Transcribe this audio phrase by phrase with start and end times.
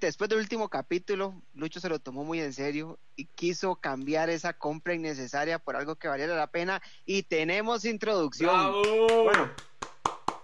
[0.00, 4.52] Después del último capítulo, Lucho se lo tomó muy en serio y quiso cambiar esa
[4.52, 6.80] compra innecesaria por algo que valiera la pena.
[7.04, 8.72] Y tenemos introducción.
[9.24, 9.50] Bueno,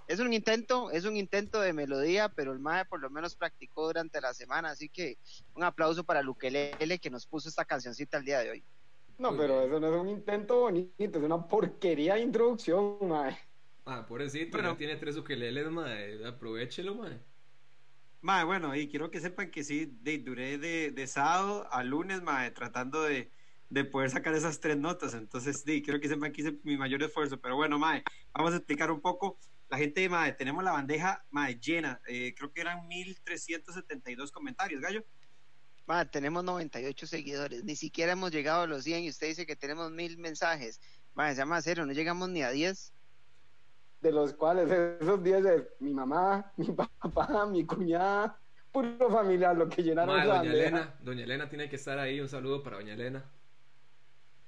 [0.08, 3.86] es un intento, es un intento de melodía, pero el MAE por lo menos practicó
[3.86, 5.18] durante la semana, así que
[5.54, 8.64] un aplauso para Luquelele que nos puso esta cancioncita el día de hoy.
[9.18, 13.38] No, pero eso no es un intento bonito, es una porquería de introducción, mae.
[13.86, 14.76] Ah, pobrecito, Bueno.
[14.76, 16.26] tiene tres ukeleles, mae.
[16.26, 17.20] Aprovechelo, mae.
[18.24, 22.22] Mae, bueno, y quiero que sepan que sí, de, duré de, de sábado a lunes,
[22.22, 23.30] mae, tratando de,
[23.68, 25.12] de poder sacar esas tres notas.
[25.12, 27.38] Entonces, sí, quiero que sepan que hice mi mayor esfuerzo.
[27.38, 28.02] Pero bueno, mae,
[28.32, 29.38] vamos a explicar un poco.
[29.68, 32.00] La gente, mae, tenemos la bandeja, mae, llena.
[32.08, 35.04] Eh, creo que eran 1372 comentarios, gallo.
[35.86, 39.54] Ma, tenemos 98 seguidores, ni siquiera hemos llegado a los 100 y usted dice que
[39.54, 40.80] tenemos mil mensajes.
[41.12, 42.94] Ma, se llama cero, no llegamos ni a 10.
[44.04, 48.38] De los cuales esos 10 es mi mamá, mi papá, mi cuñada,
[48.70, 50.52] puro familiar, lo que llenaron la doña.
[50.52, 50.94] Elena.
[51.00, 52.20] Doña Elena tiene que estar ahí.
[52.20, 53.24] Un saludo para doña Elena.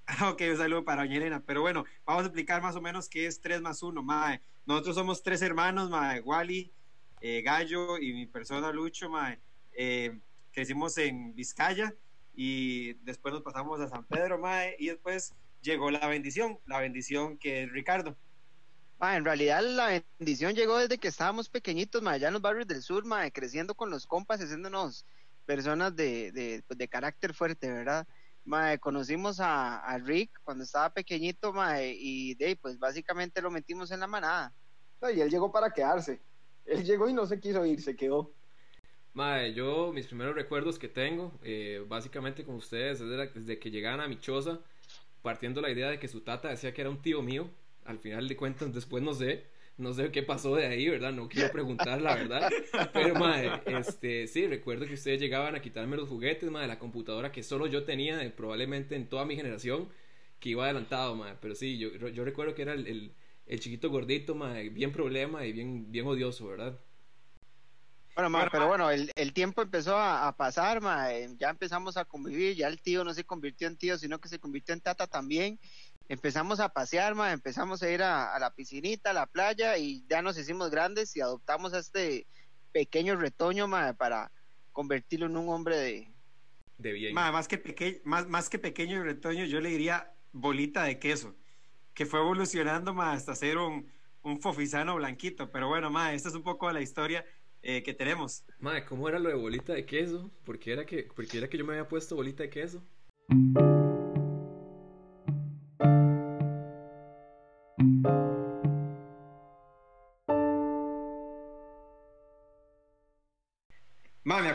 [0.30, 1.42] Ok, un saludo para Doña Elena.
[1.46, 4.42] Pero bueno, vamos a explicar más o menos qué es 3 más 1, mae.
[4.66, 6.20] Nosotros somos tres hermanos, mae.
[6.20, 6.70] Wally,
[7.22, 9.38] eh, Gallo y mi persona Lucho, mae.
[9.72, 10.18] Eh,
[10.52, 11.94] crecimos en Vizcaya
[12.34, 14.76] y después nos pasamos a San Pedro, mae.
[14.78, 18.18] Y después llegó la bendición, la bendición que es Ricardo.
[18.98, 22.66] Ma, en realidad la bendición llegó desde que estábamos pequeñitos, ma, allá en los barrios
[22.66, 25.04] del sur, ma, creciendo con los compas, haciéndonos
[25.44, 28.06] personas de, de, pues, de carácter fuerte, ¿verdad?
[28.44, 33.90] Ma, conocimos a, a Rick cuando estaba pequeñito, ma, y de, pues básicamente lo metimos
[33.90, 34.54] en la manada.
[35.00, 36.24] No, Y él llegó para quedarse.
[36.64, 38.34] Él llegó y no se quiso ir, se quedó.
[39.12, 43.58] Mae, yo, mis primeros recuerdos que tengo, eh, básicamente con ustedes, es de la- desde
[43.58, 44.60] que llegaban a mi choza,
[45.22, 47.50] partiendo la idea de que su tata decía que era un tío mío.
[47.86, 49.46] Al final de cuentas, después no sé,
[49.78, 51.12] no sé qué pasó de ahí, ¿verdad?
[51.12, 52.50] No quiero preguntar la verdad.
[52.92, 56.78] Pero, mae, este, sí, recuerdo que ustedes llegaban a quitarme los juguetes, mae, de la
[56.78, 59.88] computadora que solo yo tenía, probablemente en toda mi generación,
[60.40, 61.34] que iba adelantado, mae.
[61.40, 63.12] Pero sí, yo, yo recuerdo que era el,
[63.46, 66.78] el, chiquito gordito, mae, bien problema y bien, bien odioso, ¿verdad?
[68.14, 72.56] Bueno, ma, pero bueno, el, el tiempo empezó a, pasar, ma, ya empezamos a convivir,
[72.56, 75.58] ya el tío no se convirtió en tío, sino que se convirtió en tata también.
[76.08, 80.06] Empezamos a pasear, ma, empezamos a ir a, a la piscinita, a la playa y
[80.08, 82.28] ya nos hicimos grandes y adoptamos a este
[82.72, 84.30] pequeño retoño, ma, para
[84.70, 86.12] convertirlo en un hombre de...
[86.78, 87.12] De bien.
[87.12, 91.34] Mae, más, que peque- más, más que pequeño retoño, yo le diría bolita de queso,
[91.94, 93.90] que fue evolucionando mae, hasta ser un,
[94.22, 95.50] un fofisano blanquito.
[95.50, 97.24] Pero bueno, mae, esta es un poco la historia
[97.62, 98.44] eh, que tenemos.
[98.60, 100.30] Madre, ¿cómo era lo de bolita de queso?
[100.44, 102.86] ¿Por qué era que, por qué era que yo me había puesto bolita de queso?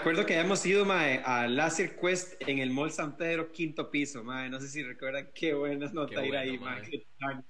[0.01, 4.23] Acuerdo que habíamos ido mae, a Laser Quest en el Mall San Pedro, quinto piso.
[4.23, 6.81] Mae, no sé si recuerdan qué buenas notas Qué ir ahí, mae.
[7.19, 7.43] mae.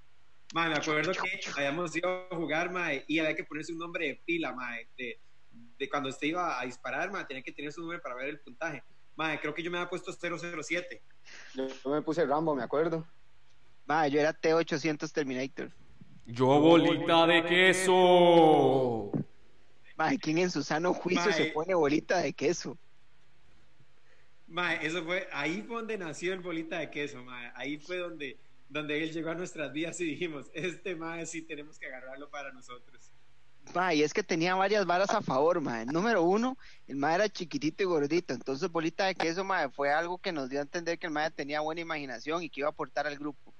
[0.53, 4.07] Mae, me acuerdo que habíamos ido a jugar mae, y había que ponerse un nombre
[4.07, 5.17] de pila, mae, de,
[5.79, 8.39] de cuando usted iba a disparar, mae, tenía que tener su nombre para ver el
[8.41, 8.83] puntaje.
[9.15, 11.01] Mae, creo que yo me había puesto 007.
[11.55, 13.07] Yo, me puse Rambo, me acuerdo.
[13.85, 15.71] Ma, yo era T800 Terminator.
[16.25, 19.11] Yo bolita de queso.
[20.01, 22.77] Ma, ¿quién en su sano juicio se pone bolita de queso?
[24.47, 27.51] Mae, eso fue, ahí fue donde nació el bolita de queso, mae.
[27.55, 31.77] Ahí fue donde, donde él llegó a nuestras vidas y dijimos, este mae sí tenemos
[31.77, 33.11] que agarrarlo para nosotros.
[33.75, 35.85] Ma, y es que tenía varias varas a favor, ma.
[35.85, 36.57] Número uno,
[36.87, 40.49] el ma era chiquitito y gordito, entonces bolita de queso, ma, fue algo que nos
[40.49, 43.17] dio a entender que el ma tenía buena imaginación y que iba a aportar al
[43.17, 43.50] grupo.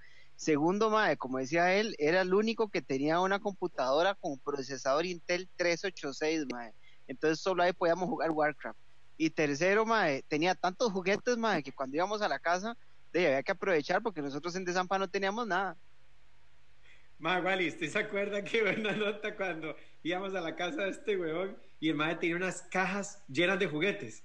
[0.41, 5.47] Segundo, ma, como decía él, era el único que tenía una computadora con procesador Intel
[5.56, 6.72] 386, ma.
[7.06, 8.79] Entonces solo ahí podíamos jugar Warcraft.
[9.17, 12.76] Y tercero, ma, tenía tantos juguetes, ma, que cuando íbamos a la casa,
[13.14, 15.78] de, había que aprovechar porque nosotros en Desampa no teníamos nada.
[17.20, 21.17] Mae, Wally, ¿usted se acuerda que buena nota cuando íbamos a la casa de este
[21.17, 24.23] huevón y el mae tenía unas cajas llenas de juguetes?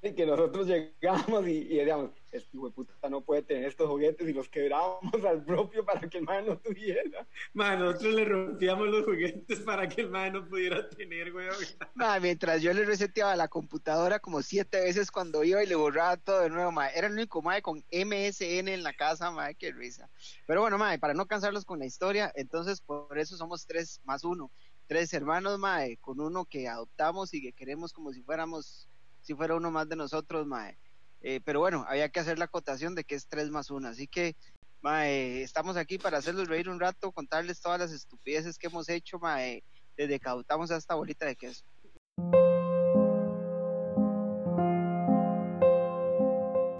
[0.00, 3.88] Y que nosotros llegamos y, y decíamos, este hijo de puta no puede tener estos
[3.88, 7.26] juguetes y los quebrábamos al propio para que el mae no tuviera.
[7.54, 11.56] Mae, nosotros le rompíamos los juguetes para que el mae no pudiera tener, huevón.
[11.94, 16.16] Ma, mientras yo le reseteaba la computadora como siete veces cuando iba y le borraba
[16.16, 16.88] todo de nuevo, ma.
[16.90, 20.08] Era el único mae con MSN en la casa, ma, qué risa.
[20.46, 24.24] Pero bueno, ma, para no cansarlos con la historia, entonces por eso somos tres más
[24.24, 24.50] uno.
[24.86, 28.88] Tres hermanos, ma, con uno que adoptamos y que queremos como si fuéramos,
[29.28, 30.78] si fuera uno más de nosotros, mae.
[31.20, 33.86] Eh, pero bueno, había que hacer la acotación de que es 3 más 1.
[33.86, 34.36] Así que,
[34.80, 39.18] mae, estamos aquí para hacerlos reír un rato, contarles todas las estupideces que hemos hecho,
[39.18, 39.62] mae,
[39.98, 41.62] desde que adoptamos a esta bolita de queso.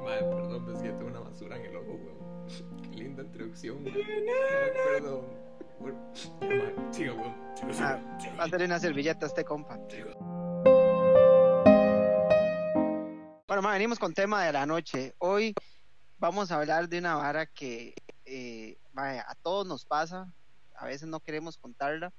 [0.02, 2.82] Mae, perdón, pues que tengo una basura en el ojo, weón.
[2.82, 3.94] Qué linda introducción, weón.
[4.94, 5.26] perdón.
[5.80, 6.12] Bueno,
[6.92, 7.34] siga, weón.
[7.74, 8.02] Siga.
[8.40, 9.78] Va a una servilleta este compa.
[13.58, 15.16] Bueno, ma, venimos con tema de la noche.
[15.18, 15.52] Hoy
[16.16, 17.92] vamos a hablar de una vara que
[18.24, 20.32] eh, ma, a todos nos pasa.
[20.76, 22.12] A veces no queremos contarla,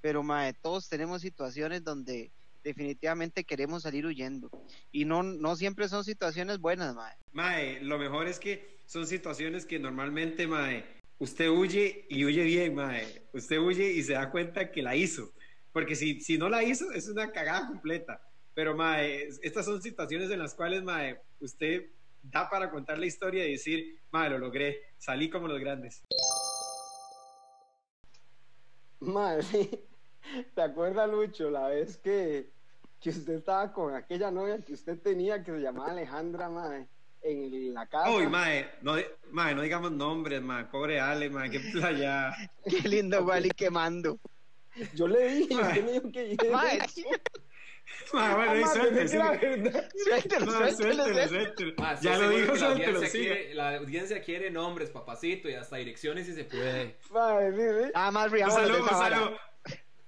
[0.00, 2.32] pero ma, todos tenemos situaciones donde
[2.64, 4.48] definitivamente queremos salir huyendo.
[4.90, 7.14] Y no, no siempre son situaciones buenas, ma.
[7.30, 10.82] Mae, lo mejor es que son situaciones que normalmente, mae,
[11.18, 13.28] usted huye y huye bien, mae.
[13.34, 15.30] Usted huye y se da cuenta que la hizo.
[15.74, 18.22] Porque si, si no la hizo, es una cagada completa.
[18.56, 21.90] Pero, mae, estas son situaciones en las cuales, mae, usted
[22.22, 26.02] da para contar la historia y decir, mae, lo logré, salí como los grandes.
[29.42, 29.70] Sí.
[30.54, 32.48] ¿te acuerdas, Lucho, la vez que,
[32.98, 36.88] que usted estaba con aquella novia que usted tenía que se llamaba Alejandra, madre,
[37.20, 38.10] en la casa?
[38.10, 38.94] Uy, mae, no,
[39.32, 42.34] mae, no digamos nombres, mae, pobre Ale, mae, qué playa.
[42.64, 44.18] Qué lindo, Wally, quemando.
[44.94, 46.50] Yo le dije, usted me dijo que.
[46.50, 46.78] Mae,
[48.12, 48.54] Ah.
[48.66, 51.28] Suéltelo, suéltelo, suéltelo, suéltelo.
[51.28, 51.72] suéltelo.
[51.78, 53.24] Ma, estoy Ya lo dijo, la suéltelo, audiencia, sigue.
[53.24, 56.98] quiere, la audiencia quiere nombres, papacito, y hasta direcciones si se puede.
[57.00, 57.12] Sí.
[57.94, 59.36] Nada más Un saludo, un saludo.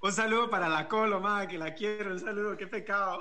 [0.00, 2.12] Un saludo para la Colo, madre, que la quiero.
[2.12, 3.18] Un saludo, qué pecado.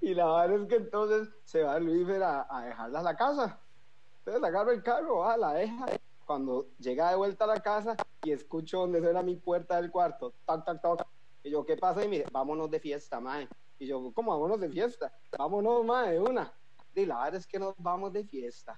[0.00, 3.58] Y la verdad es que entonces se va Luis a, a dejarla a la casa.
[4.18, 5.86] Entonces agarro el carro, va, la deja.
[6.24, 10.32] Cuando llega de vuelta a la casa y escucho donde suena mi puerta del cuarto,
[10.44, 11.06] tac, tac, tac.
[11.46, 12.04] Y yo, ¿qué pasa?
[12.04, 13.46] Y me dice, vámonos de fiesta, mae.
[13.78, 15.16] Y yo, ¿cómo vámonos de fiesta?
[15.38, 16.52] Vámonos, mae, de una.
[16.92, 18.76] Y la verdad es que nos vamos de fiesta.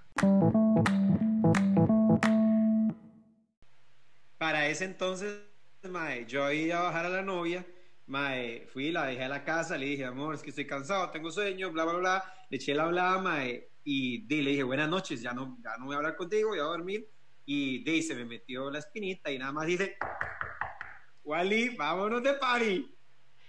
[4.37, 5.41] Para ese entonces,
[5.82, 7.65] mae, yo iba a bajar a la novia.
[8.05, 11.31] Mae, fui, la dejé a la casa, le dije, amor, es que estoy cansado, tengo
[11.31, 12.32] sueño, bla, bla, bla.
[12.50, 15.87] Le eché la hablada, mae, y di, le dije, buenas noches, ya no, ya no
[15.87, 17.09] voy a hablar contigo, voy a dormir.
[17.47, 19.97] Y di, se me metió la espinita y nada más dice,
[21.28, 22.94] Wally, vámonos de party.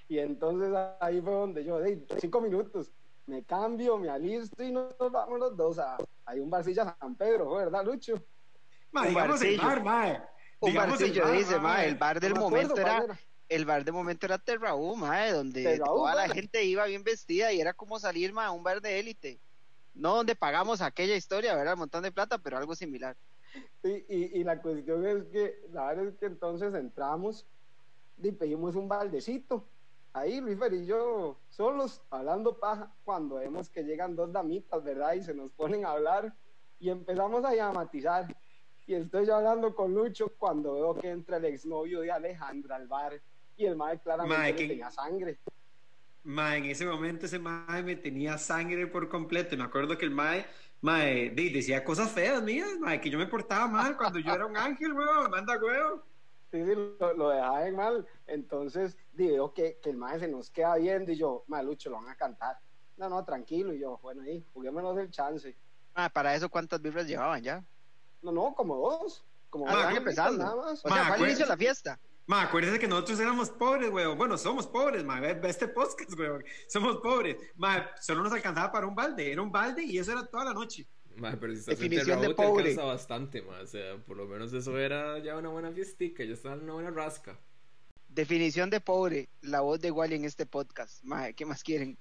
[0.10, 2.92] Y entonces ahí fue donde yo, "Ey, cinco minutos,
[3.26, 7.54] me cambio, me alisto y nos vamos los dos a, hay un barcilla San Pedro,
[7.56, 8.16] ¿verdad, Lucho?
[8.92, 9.62] Mae, Un digamos el barcillo.
[9.62, 10.22] bar, mae.
[10.60, 11.88] Un Digamos el barcillo, bar, dice, ma, mae.
[11.88, 14.96] el bar del No me acuerdo momento era, cuál el bar de momento era Terraú,
[14.96, 16.30] mae, donde Terraú, toda la mae.
[16.30, 19.42] gente iba bien vestida y era como salir, mae, a un bar de élite.
[19.94, 21.74] No donde pagamos aquella historia, ¿verdad?
[21.74, 23.16] Un montón de plata, pero algo similar.
[23.84, 27.48] Y, y, y la cuestión es que, la verdad es que entonces entramos
[28.28, 29.68] y pedimos un baldecito.
[30.14, 35.14] Ahí Luis Fer y yo solos hablando paja cuando vemos que llegan dos damitas, ¿verdad?
[35.14, 36.34] Y se nos ponen a hablar
[36.80, 38.28] y empezamos a dramatizar.
[38.88, 42.88] Y estoy yo hablando con Lucho cuando veo que entra el exnovio de Alejandra al
[42.88, 43.22] bar
[43.56, 45.40] y el mae claramente Mae, le que- tenía sangre.
[46.24, 49.56] Mae, en ese momento ese mae me tenía sangre por completo.
[49.56, 50.46] Me acuerdo que el mae,
[50.82, 54.46] mae, de- decía cosas feas mías, mae, que yo me portaba mal cuando yo era
[54.48, 56.04] un ángel, weón, manda huevo.
[56.52, 58.08] Sí, sí, lo, lo dejaba en mal.
[58.28, 61.90] Entonces, di, veo que, que el mae se nos queda viendo y yo, mae, Lucho,
[61.90, 62.58] lo van a cantar.
[62.98, 63.74] No, no, tranquilo.
[63.74, 65.56] Y yo, bueno, ahí, juguémonos el chance.
[65.94, 67.64] Ah, para eso, ¿cuántas birras llevaban ya?
[68.22, 69.24] No, no, como dos.
[69.50, 70.44] Como Ah, birritas empezando.
[70.44, 70.86] nada más.
[70.86, 72.00] O sea, Ma, fue al acuérdate- inicio de la fiesta.
[72.28, 74.18] Mae, acuérdese que nosotros éramos pobres, weón.
[74.18, 75.20] Bueno, somos pobres, mae.
[75.22, 76.44] Ve, ve este podcast, weón.
[76.68, 77.38] Somos pobres.
[77.56, 79.32] Mae, solo nos alcanzaba para un balde.
[79.32, 80.86] Era un balde y eso era toda la noche.
[81.20, 82.70] Ma, pero si estás Definición en de te pobre.
[82.70, 83.60] alcanza bastante, ma.
[83.62, 86.74] O sea, por lo menos eso era ya una buena fiestica, ya estaba en una
[86.74, 87.38] buena rasca.
[88.08, 91.04] Definición de pobre, la voz de Wally en este podcast.
[91.04, 91.98] Mae, ¿qué más quieren?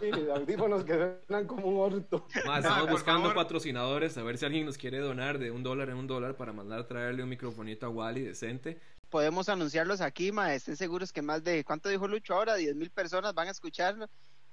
[0.00, 2.26] Sí, los audífonos que suenan como un orto.
[2.44, 5.90] Ma, Ma, estamos buscando patrocinadores, a ver si alguien nos quiere donar de un dólar
[5.90, 8.80] en un dólar para mandar a traerle un microfonito a Wally decente.
[9.10, 10.56] Podemos anunciarlos aquí, mae.
[10.56, 12.56] Estén seguros que más de, ¿cuánto dijo Lucho ahora?
[12.56, 14.08] 10 mil personas van a escucharlo.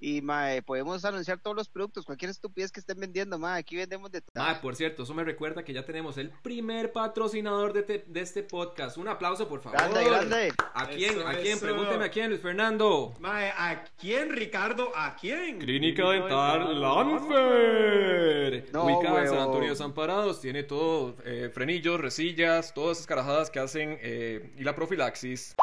[0.06, 3.60] Y, mae, podemos anunciar todos los productos, cualquier estupidez que estén vendiendo, mae.
[3.62, 4.44] Aquí vendemos de todo.
[4.44, 8.20] Ma, por cierto, eso me recuerda que ya tenemos el primer patrocinador de, te- de
[8.20, 8.98] este podcast.
[8.98, 9.78] Un aplauso, por favor.
[9.80, 10.54] Grande, grande.
[10.74, 11.12] ¿A quién?
[11.20, 11.54] Eso, ¿A quién?
[11.58, 11.66] eso.
[11.66, 13.14] Pregúnteme a quién, Luis Fernando.
[13.22, 14.92] Mae, ¿a quién, Ricardo?
[14.94, 15.60] ¿A quién?
[15.60, 18.66] Clínica Dental Lanfer.
[18.74, 19.38] No, Ubicada en San.
[19.38, 20.42] Antonio de Desamparados.
[20.42, 25.56] Tiene todo: eh, frenillos, resillas, todas esas carajadas que hacen eh, y la profilaxis.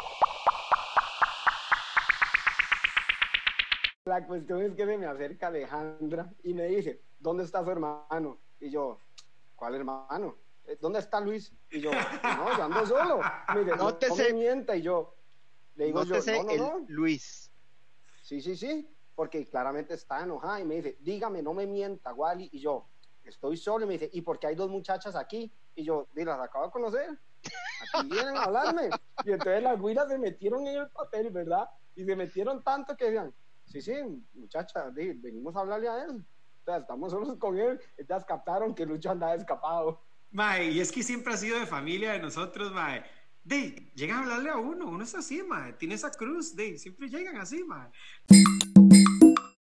[4.05, 8.39] La cuestión es que se me acerca Alejandra y me dice, ¿dónde está su hermano?
[8.59, 8.97] Y yo,
[9.55, 10.37] ¿cuál hermano?
[10.65, 11.53] "Eh, ¿Dónde está Luis?
[11.69, 13.19] Y yo, no, yo ando solo.
[13.53, 14.75] Mire, no, no Nótese- me mienta.
[14.75, 15.13] Y yo,
[15.75, 16.85] le digo yo, no, no, el no.
[16.87, 17.51] Luis.
[18.23, 22.49] Sí, sí, sí, porque claramente está enojada y me dice, dígame, no me mienta, Wally.
[22.53, 22.87] Y yo,
[23.23, 23.85] estoy solo.
[23.85, 25.53] Y me dice, ¿y por qué hay dos muchachas aquí?
[25.75, 27.07] Y yo, "Di, las acabo de conocer.
[27.93, 28.89] Aquí vienen a hablarme.
[29.25, 31.69] Y entonces las güiras se metieron en el papel, ¿verdad?
[31.95, 33.31] Y se metieron tanto que decían,
[33.71, 33.93] sí, sí,
[34.33, 36.25] muchacha, di, venimos a hablarle a él.
[36.61, 37.79] O sea, estamos solos con él.
[37.97, 40.01] Entonces captaron que Lucho andaba escapado.
[40.31, 43.03] Mae, y es que siempre ha sido de familia de nosotros, mae.
[43.43, 45.73] De, llegan a hablarle a uno, uno es así, mae.
[45.73, 47.89] Tiene esa cruz, de, siempre llegan así, mae.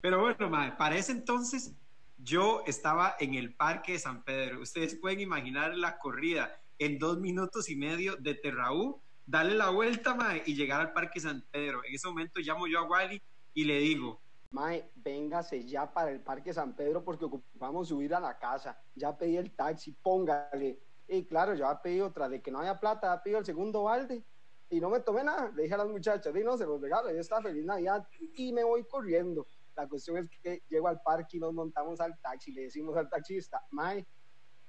[0.02, 1.74] Pero bueno, mae, para ese entonces
[2.18, 4.62] yo estaba en el Parque de San Pedro.
[4.62, 10.16] Ustedes pueden imaginar la corrida en dos minutos y medio de Terraú, darle la vuelta,
[10.16, 11.84] mae, y llegar al Parque San Pedro.
[11.86, 13.22] En ese momento llamo yo a Wally
[13.54, 18.20] y le digo, Mae, véngase ya para el Parque San Pedro porque ocupamos subir a
[18.20, 18.80] la casa.
[18.96, 20.80] Ya pedí el taxi, póngale.
[21.08, 23.84] Y claro, yo había pedido otra de que no haya plata, había pedido el segundo
[23.84, 24.24] balde.
[24.72, 25.52] Y no me tomé nada.
[25.56, 28.52] Le dije a las muchachas, y no, se los regalo, yo estaba feliz Navidad y
[28.54, 29.46] me voy corriendo.
[29.76, 32.52] La cuestión es que llego al parque y nos montamos al taxi.
[32.52, 34.06] Le decimos al taxista, Mae,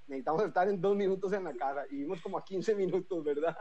[0.06, 1.84] necesitamos estar en dos minutos en la casa.
[1.90, 3.56] Y vimos como a 15 minutos, ¿verdad?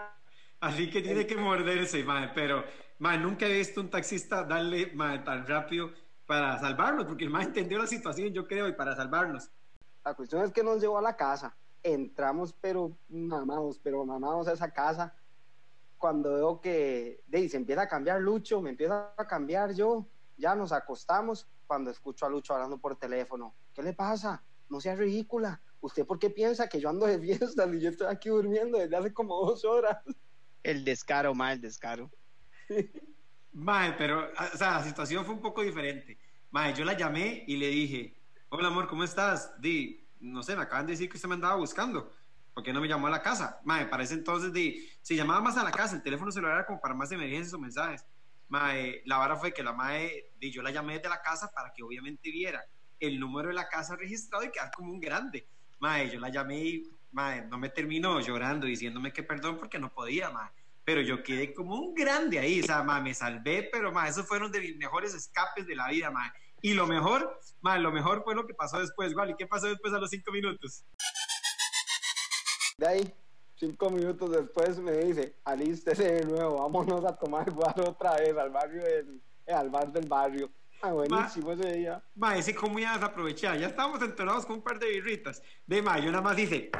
[0.61, 2.63] Así que tiene que morderse, mae, pero
[2.99, 5.91] mae, nunca he visto un taxista darle mae, tan rápido
[6.25, 9.49] para salvarnos, porque el mae entendió la situación, yo creo, y para salvarnos.
[10.03, 11.55] La cuestión es que nos llevó a la casa.
[11.81, 15.15] Entramos, pero mamados, pero mamados a esa casa.
[15.97, 20.55] Cuando veo que de, se empieza a cambiar Lucho, me empieza a cambiar yo, ya
[20.55, 21.47] nos acostamos.
[21.67, 24.43] Cuando escucho a Lucho hablando por teléfono, ¿qué le pasa?
[24.69, 25.61] No sea ridícula.
[25.81, 28.95] ¿Usted por qué piensa que yo ando de fiesta y yo estoy aquí durmiendo desde
[28.97, 29.97] hace como dos horas?
[30.63, 32.11] El descaro, mae, el descaro.
[33.51, 36.19] Mae, pero, o sea, la situación fue un poco diferente.
[36.51, 38.15] Mae, yo la llamé y le dije,
[38.49, 39.59] hola amor, ¿cómo estás?
[39.59, 42.13] Di, no sé, me acaban de decir que usted me andaba buscando.
[42.53, 43.59] ¿Por qué no me llamó a la casa?
[43.63, 46.65] Mae, para ese entonces, di, si llamaba más a la casa, el teléfono celular era
[46.65, 48.05] como para más emergencias o mensajes.
[48.49, 51.71] Mae, la vara fue que la mae, di, yo la llamé desde la casa para
[51.73, 52.63] que obviamente viera
[52.99, 55.47] el número de la casa registrado y quedar como un grande.
[55.79, 59.93] Mae, yo la llamé y, mae, no me terminó llorando diciéndome que perdón porque no
[59.93, 60.49] podía, mae
[60.89, 64.25] pero yo quedé como un grande ahí, o sea, ma, me salvé, pero ma, esos
[64.25, 66.33] fueron de mis mejores escapes de la vida, ma.
[66.63, 69.33] Y lo mejor, ma, lo mejor fue lo que pasó después, ¿vale?
[69.33, 70.83] ¿Y qué pasó después a los cinco minutos?
[72.79, 73.13] De ahí,
[73.55, 78.49] cinco minutos después me dice, alístese de nuevo, vámonos a tomar guaro otra vez al
[78.49, 80.49] barrio del, eh, al bar del barrio.
[80.81, 82.03] Ah, buenísimo ese día.
[82.15, 85.41] Ma, ese cómo iba a desaprovechar, ya estábamos entonados con un par de birritas.
[85.65, 86.71] De ma, yo nada más dice,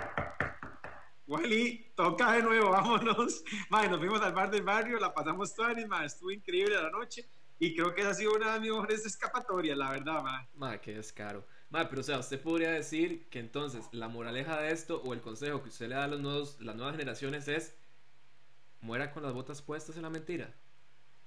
[1.28, 3.44] Wally, toca de nuevo, vámonos.
[3.70, 7.30] Madre, nos fuimos al bar del barrio, la pasamos toda madre, estuvo increíble la noche.
[7.60, 10.48] Y creo que esa ha sido una de mis mejores escapatorias, la verdad, madre.
[10.56, 11.46] Madre, qué descaro.
[11.70, 15.22] Madre, pero o sea, usted podría decir que entonces la moraleja de esto o el
[15.22, 17.76] consejo que usted le da a los nuevos, las nuevas generaciones es
[18.82, 20.52] muera con las botas puestas en la mentira.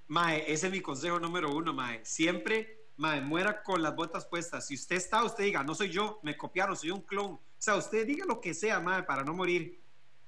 [0.07, 2.03] Mae, ese es mi consejo número uno, mae.
[2.03, 4.67] Siempre, mae, muera con las botas puestas.
[4.67, 7.31] Si usted está, usted diga, no soy yo, me copiaron, soy un clon.
[7.33, 9.81] O sea, usted diga lo que sea, mae, para no morir.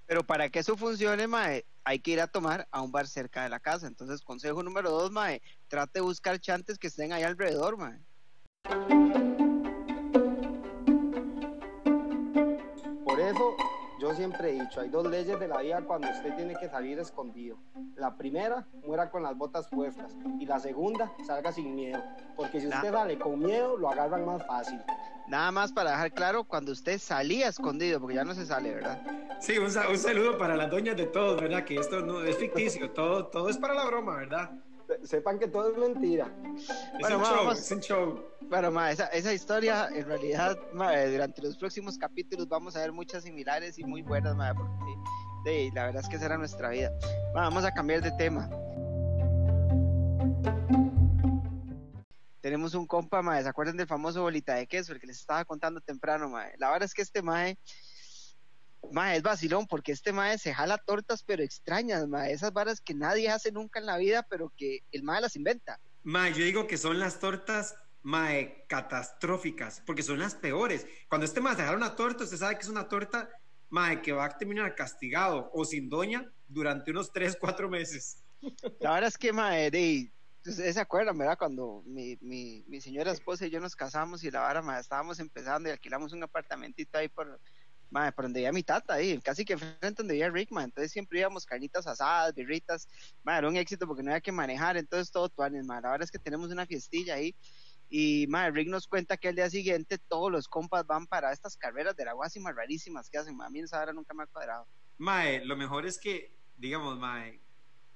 [0.07, 3.43] Pero para que eso funcione, mae, hay que ir a tomar a un bar cerca
[3.43, 3.87] de la casa.
[3.87, 7.99] Entonces, consejo número dos, mae, trate de buscar chantes que estén ahí alrededor, mae.
[13.03, 13.55] Por eso
[14.05, 16.99] yo siempre he dicho, hay dos leyes de la vida cuando usted tiene que salir
[16.99, 17.57] escondido.
[17.95, 20.15] La primera, muera con las botas puestas.
[20.39, 22.03] Y la segunda, salga sin miedo.
[22.35, 24.79] Porque si usted sale con miedo, lo agarran más fácil.
[25.27, 29.01] Nada más para dejar claro, cuando usted salía escondido, porque ya no se sale, ¿verdad?
[29.39, 31.63] Sí, un, un saludo para las doñas de todos, ¿verdad?
[31.63, 34.51] Que esto no es ficticio, todo, todo es para la broma, ¿verdad?
[35.03, 36.27] Sepan que todo es mentira.
[36.57, 38.25] Es Bueno, un ma, show, vamos- es un show.
[38.41, 42.91] Bueno, ma, esa, esa historia, en realidad, ma, durante los próximos capítulos vamos a ver
[42.91, 46.91] muchas similares y muy buenas, ma, porque la verdad es que esa era nuestra vida.
[47.33, 48.49] Ma, vamos a cambiar de tema.
[52.41, 55.43] Tenemos un compa, ma, ¿se acuerdan del famoso bolita de queso, el que les estaba
[55.45, 56.45] contando temprano, ma?
[56.59, 57.57] La verdad es que este mae,
[58.91, 62.93] ma, es vacilón, porque este mae se jala tortas, pero extrañas, ma, esas varas que
[62.93, 65.79] nadie hace nunca en la vida, pero que el mae las inventa.
[66.03, 70.85] Ma, yo digo que son las tortas mae, catastróficas, porque son las peores.
[71.09, 73.29] Cuando este mae se jala una torta, usted sabe que es una torta
[73.69, 78.23] mae, que va a terminar castigado o sin doña durante unos 3, 4 meses.
[78.79, 80.11] La verdad es que, mae, de,
[80.45, 81.37] ustedes se acuerdan, ¿verdad?
[81.37, 85.19] Cuando mi, mi, mi señora esposa y yo nos casamos y la vara, mae, estábamos
[85.19, 87.39] empezando y alquilamos un apartamentito ahí por,
[87.89, 90.65] mae, por donde vivía mi tata, ahí, casi que frente donde vivía Rick, mae.
[90.65, 92.87] Entonces siempre íbamos carnitas asadas, birritas,
[93.23, 95.81] mae, era un éxito porque no había que manejar, entonces todo tuanes, mae.
[95.81, 97.35] La verdad es que tenemos una fiestilla ahí
[97.89, 101.55] y, mae, Rick nos cuenta que al día siguiente todos los compas van para estas
[101.55, 103.47] carreras de la guasima rarísimas que hacen, mae.
[103.47, 104.67] A mí esa vara nunca me ha cuadrado.
[104.97, 107.39] Mae, lo mejor es que, digamos, mae,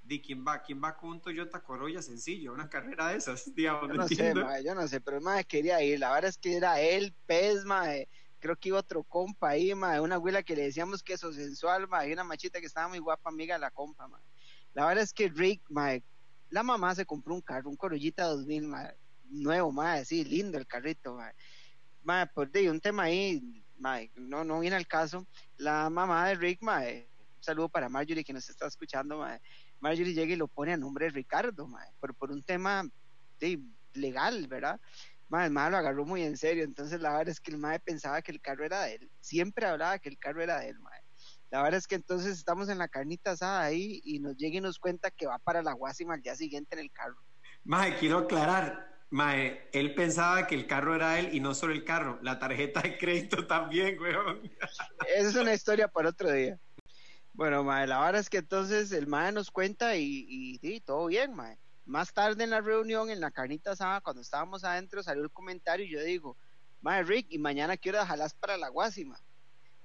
[0.03, 3.83] di quién va, quién va con un Toyota Corolla sencillo, una carrera de esas, digamos,
[3.83, 5.99] Yo ¿me no sé, mae, yo no sé, pero mae quería ir.
[5.99, 8.07] La verdad es que era él, Pez, mae.
[8.39, 9.73] Creo que iba otro compa ahí.
[9.73, 12.09] Una abuela que le decíamos que eso sensual, mae.
[12.09, 14.21] Y una machita que estaba muy guapa, amiga de la compa, mae.
[14.73, 16.03] La verdad es que Rick, mae,
[16.49, 18.95] la mamá se compró un carro, un Corollita 2000, mae.
[19.29, 21.33] Nuevo, mae, sí, lindo el carrito, mae.
[22.03, 25.27] Mae, por de un tema ahí, mae, no, no viene al caso.
[25.57, 29.39] La mamá de Rick, mae, un saludo para Marjorie que nos está escuchando, mae.
[29.79, 32.87] Marjorie llega y lo pone a nombre de Ricardo, mae, por, por un tema
[33.39, 33.59] de,
[33.93, 34.79] legal, ¿verdad?
[35.29, 37.79] Mae, el mae lo agarró muy en serio, entonces la verdad es que el mae
[37.79, 40.79] pensaba que el carro era de él, siempre hablaba que el carro era de él,
[40.79, 41.01] mae.
[41.51, 44.61] La verdad es que entonces estamos en la carnita asada ahí y nos llega y
[44.61, 47.17] nos cuenta que va para la Guasima al día siguiente en el carro.
[47.63, 51.83] Mae, quiero aclarar, Mae, él pensaba que el carro era él y no solo el
[51.83, 54.51] carro, la tarjeta de crédito también, weón.
[55.15, 56.59] Esa es una historia para otro día.
[57.33, 61.07] Bueno, mae, la verdad es que entonces el mae nos cuenta y, y, y todo
[61.07, 61.57] bien, mae.
[61.89, 65.87] Más tarde en la reunión, en la carnita asada, cuando estábamos adentro, salió el comentario
[65.87, 66.37] y yo digo,
[66.81, 69.19] mae, Rick, y mañana quiero jalas para la Guasima.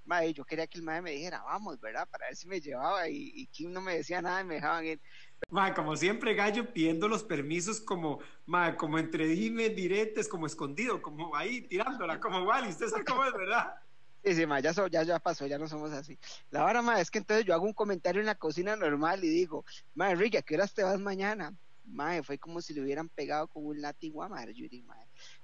[0.05, 2.07] Mae, yo quería que el mae me dijera, vamos, ¿verdad?
[2.11, 4.85] Para ver si me llevaba y, y Kim no me decía nada y me dejaban
[4.85, 5.01] ir.
[5.49, 11.01] Mae, como siempre, Gallo pidiendo los permisos como, mae, como entre dime, diretes, como escondido,
[11.01, 13.77] como ahí tirándola, como Wally, usted sabe cómo es, ¿verdad?
[14.23, 16.19] Sí, sí, ma, ya, so, ya, ya pasó, ya no somos así.
[16.51, 19.29] La hora, ma, es que entonces yo hago un comentario en la cocina normal y
[19.31, 21.55] digo, ma, Enrique, ¿a qué horas te vas mañana?
[21.85, 24.97] Ma, fue como si le hubieran pegado con un látigo a Marjorie, ma.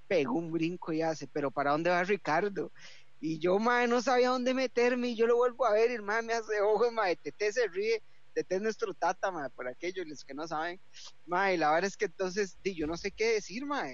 [0.09, 2.73] Pegó un brinco y hace, pero ¿para dónde va Ricardo?
[3.21, 6.03] Y yo, ma, no sabía dónde meterme y yo lo vuelvo a ver y el
[6.03, 8.03] ma me hace ojos, ma, Tete se ríe.
[8.33, 10.81] Tete es nuestro tata, ma, por aquellos los que no saben.
[11.27, 13.85] Ma, y la verdad es que entonces, di, yo no sé qué decir, ma,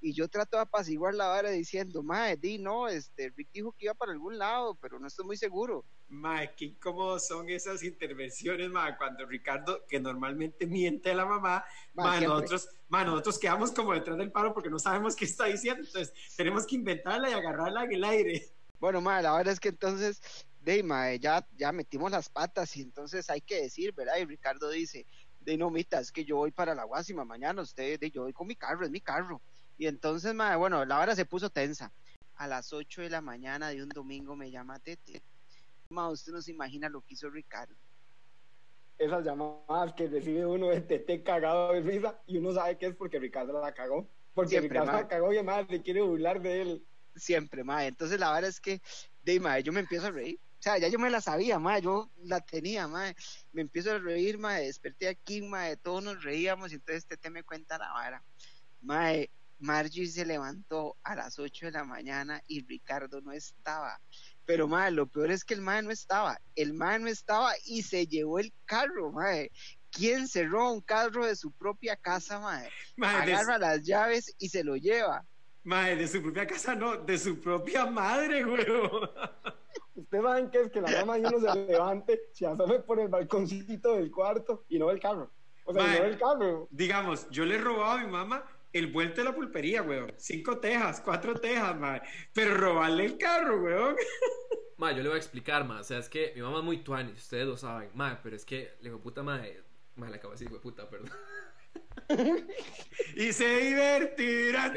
[0.00, 3.86] y yo trato de apaciguar la vara diciendo, mae, di, no, este, Rick dijo que
[3.86, 5.86] iba para algún lado, pero no estoy muy seguro.
[6.14, 11.64] Mae, qué incómodos son esas intervenciones, mae, cuando Ricardo, que normalmente miente a la mamá,
[11.94, 15.46] mae, mae nosotros, mae, nosotros quedamos como detrás del paro porque no sabemos qué está
[15.46, 18.48] diciendo, entonces tenemos que inventarla y agarrarla en el aire.
[18.78, 20.20] Bueno, mae, la verdad es que entonces,
[20.60, 24.16] de, mae, ya, ya metimos las patas y entonces hay que decir, ¿verdad?
[24.18, 25.06] Y Ricardo dice,
[25.40, 28.32] de no, mita, es que yo voy para la Guasima mañana, usted, de, yo voy
[28.32, 29.42] con mi carro, es mi carro.
[29.76, 31.92] Y entonces, madre, bueno, la hora se puso tensa.
[32.36, 35.22] A las 8 de la mañana de un domingo me llama Tete.
[35.88, 37.74] Ma, usted no se imagina lo que hizo Ricardo.
[38.98, 42.94] Esas llamadas que recibe uno de Tete cagado de risa y uno sabe que es
[42.94, 44.08] porque Ricardo la cagó.
[44.34, 45.00] Porque Siempre, Ricardo ma.
[45.00, 46.86] la cagó y además se quiere burlar de él.
[47.16, 47.88] Siempre, madre.
[47.88, 48.80] Entonces la verdad es que,
[49.22, 50.38] de madre, yo me empiezo a reír.
[50.58, 53.16] O sea, ya yo me la sabía, madre, yo la tenía, madre.
[53.52, 57.42] Me empiezo a reír, madre, desperté aquí, madre, todos nos reíamos y entonces Tete me
[57.42, 58.24] cuenta la vara.
[58.80, 64.00] Madre, Margie se levantó a las 8 de la mañana y Ricardo no estaba.
[64.46, 66.38] Pero, madre, lo peor es que el madre no estaba.
[66.54, 69.50] El madre no estaba y se llevó el carro, madre.
[69.90, 72.68] ¿Quién cerró un carro de su propia casa, madre?
[72.96, 73.60] madre Agarra de...
[73.60, 75.24] las llaves y se lo lleva.
[75.62, 78.66] Madre, de su propia casa no, de su propia madre, güey.
[79.94, 83.08] Ustedes saben que es que la mamá y uno se levante, se asome por el
[83.08, 85.30] balconcito del cuarto y no ve el carro.
[85.64, 86.68] O sea, madre, no ve el carro.
[86.70, 90.12] Digamos, yo le robaba a mi mamá el vuelto de la pulpería, weón.
[90.16, 92.02] Cinco tejas, cuatro tejas, madre.
[92.32, 93.96] Pero robarle el carro, weón.
[94.76, 95.80] Ma, yo le voy a explicar, ma.
[95.80, 97.90] O sea, es que mi mamá es muy tuani, ustedes lo saben.
[97.94, 99.62] Ma, pero es que, le digo, puta madre.
[99.94, 101.10] Ma, le acabo de decir, puta, perdón.
[103.16, 104.74] y se divertirá.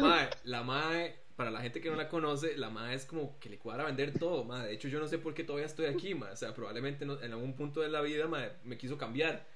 [0.00, 3.48] ma, la madre, para la gente que no la conoce, la madre es como que
[3.48, 4.64] le cuadra vender todo, ma.
[4.64, 6.32] De hecho, yo no sé por qué todavía estoy aquí, ma.
[6.32, 9.46] O sea, probablemente no, en algún punto de la vida, ma, me quiso cambiar.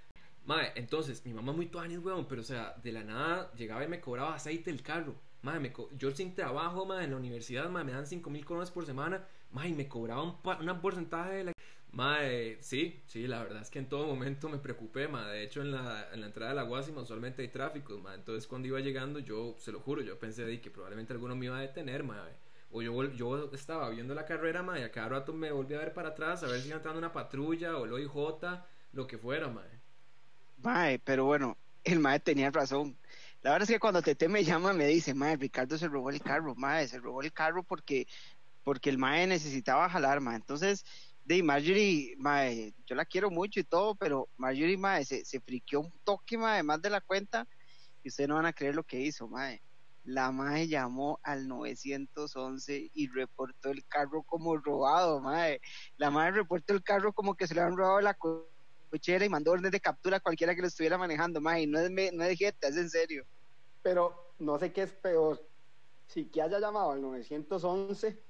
[0.48, 3.88] Madre, entonces, mi mamá muy tuanis, weón, pero o sea, de la nada llegaba y
[3.88, 5.14] me cobraba aceite del carro.
[5.42, 8.46] Madre, me co yo sin trabajo, madre, en la universidad, madre, me dan 5 mil
[8.46, 9.26] coronas por semana.
[9.50, 11.52] Madre, me cobraba un, un porcentaje de la...
[11.92, 15.36] Madre, sí, sí, la verdad es que en todo momento me preocupé, madre.
[15.36, 18.20] De hecho, en la, en la entrada de la Guasima usualmente hay tráfico, madre.
[18.20, 21.44] Entonces, cuando iba llegando, yo, se lo juro, yo pensé de que probablemente alguno me
[21.44, 22.32] iba a detener, madre.
[22.70, 25.80] O yo, yo estaba viendo la carrera, madre, y a cada rato me volví a
[25.80, 28.14] ver para atrás a ver si iba entrando una patrulla o el OIJ,
[28.94, 29.77] lo que fuera, madre.
[30.62, 32.96] Mae, pero bueno, el mae tenía razón.
[33.42, 36.20] La verdad es que cuando Tete me llama me dice, mae, Ricardo se robó el
[36.20, 38.06] carro, mae, se robó el carro porque,
[38.64, 40.36] porque el mae necesitaba jalar, mae.
[40.36, 40.84] Entonces,
[41.24, 45.80] de Marjorie, mae, yo la quiero mucho y todo, pero Marjorie, mae, se, se friqueó
[45.80, 47.46] un toque, mae, más de la cuenta,
[48.02, 49.62] y ustedes no van a creer lo que hizo, mae.
[50.04, 55.60] La mae llamó al 911 y reportó el carro como robado, mae.
[55.98, 58.14] La mae reportó el carro como que se le han robado la
[58.88, 61.90] cochera y mandó orden de captura a cualquiera que lo estuviera manejando, mae, no es,
[61.90, 63.24] no es jeta, es en serio.
[63.82, 65.46] Pero no sé qué es peor,
[66.06, 68.20] si que haya llamado al 911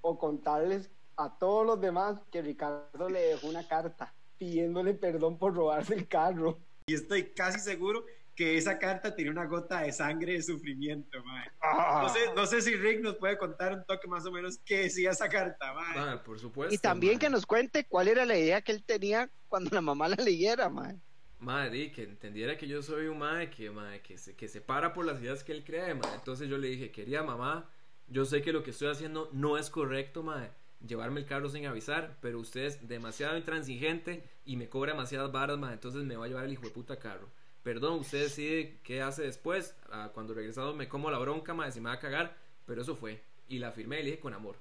[0.00, 5.54] o contarles a todos los demás que Ricardo le dejó una carta pidiéndole perdón por
[5.54, 6.58] robarse el carro.
[6.86, 8.04] Y estoy casi seguro
[8.40, 11.50] que esa carta tiene una gota de sangre de sufrimiento, mae.
[11.60, 12.04] Ah.
[12.04, 14.84] No, sé, no sé si Rick nos puede contar un toque más o menos qué
[14.84, 16.16] decía esa carta, mae.
[16.20, 16.74] Por supuesto.
[16.74, 17.18] Y también mae.
[17.18, 20.70] que nos cuente cuál era la idea que él tenía cuando la mamá la leyera,
[20.70, 20.96] mae.
[21.38, 24.94] Madre, que entendiera que yo soy un mae que, mae, que, se, que se para
[24.94, 26.14] por las ideas que él cree, mae.
[26.14, 27.70] Entonces yo le dije, quería mamá,
[28.06, 30.50] Yo sé que lo que estoy haciendo no es correcto, mae.
[30.80, 35.58] Llevarme el carro sin avisar, pero usted es demasiado intransigente y me cobra demasiadas varas,
[35.58, 35.74] mae.
[35.74, 37.28] Entonces me va a llevar el hijo de puta carro.
[37.62, 39.74] Perdón, usted decide qué hace después.
[39.90, 42.36] Ah, cuando regresado me como la bronca, mae, si me va a cagar.
[42.66, 43.22] Pero eso fue.
[43.48, 44.56] Y la firmé y le dije con amor.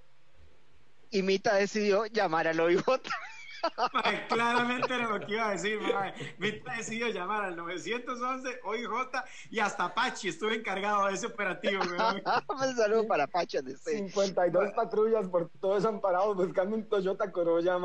[1.12, 2.83] Y Mita decidió llamar al OIJ.
[3.93, 6.13] Mae, claramente era lo que iba a decir, mae.
[6.38, 8.89] Mita decidió llamar al 911, OIJ
[9.49, 12.21] y hasta Pachi estuve encargado de ese operativo, weón.
[12.47, 13.97] Un saludo para Pacho de este.
[13.97, 17.77] 52 patrullas por todos amparados buscando un Toyota Corolla.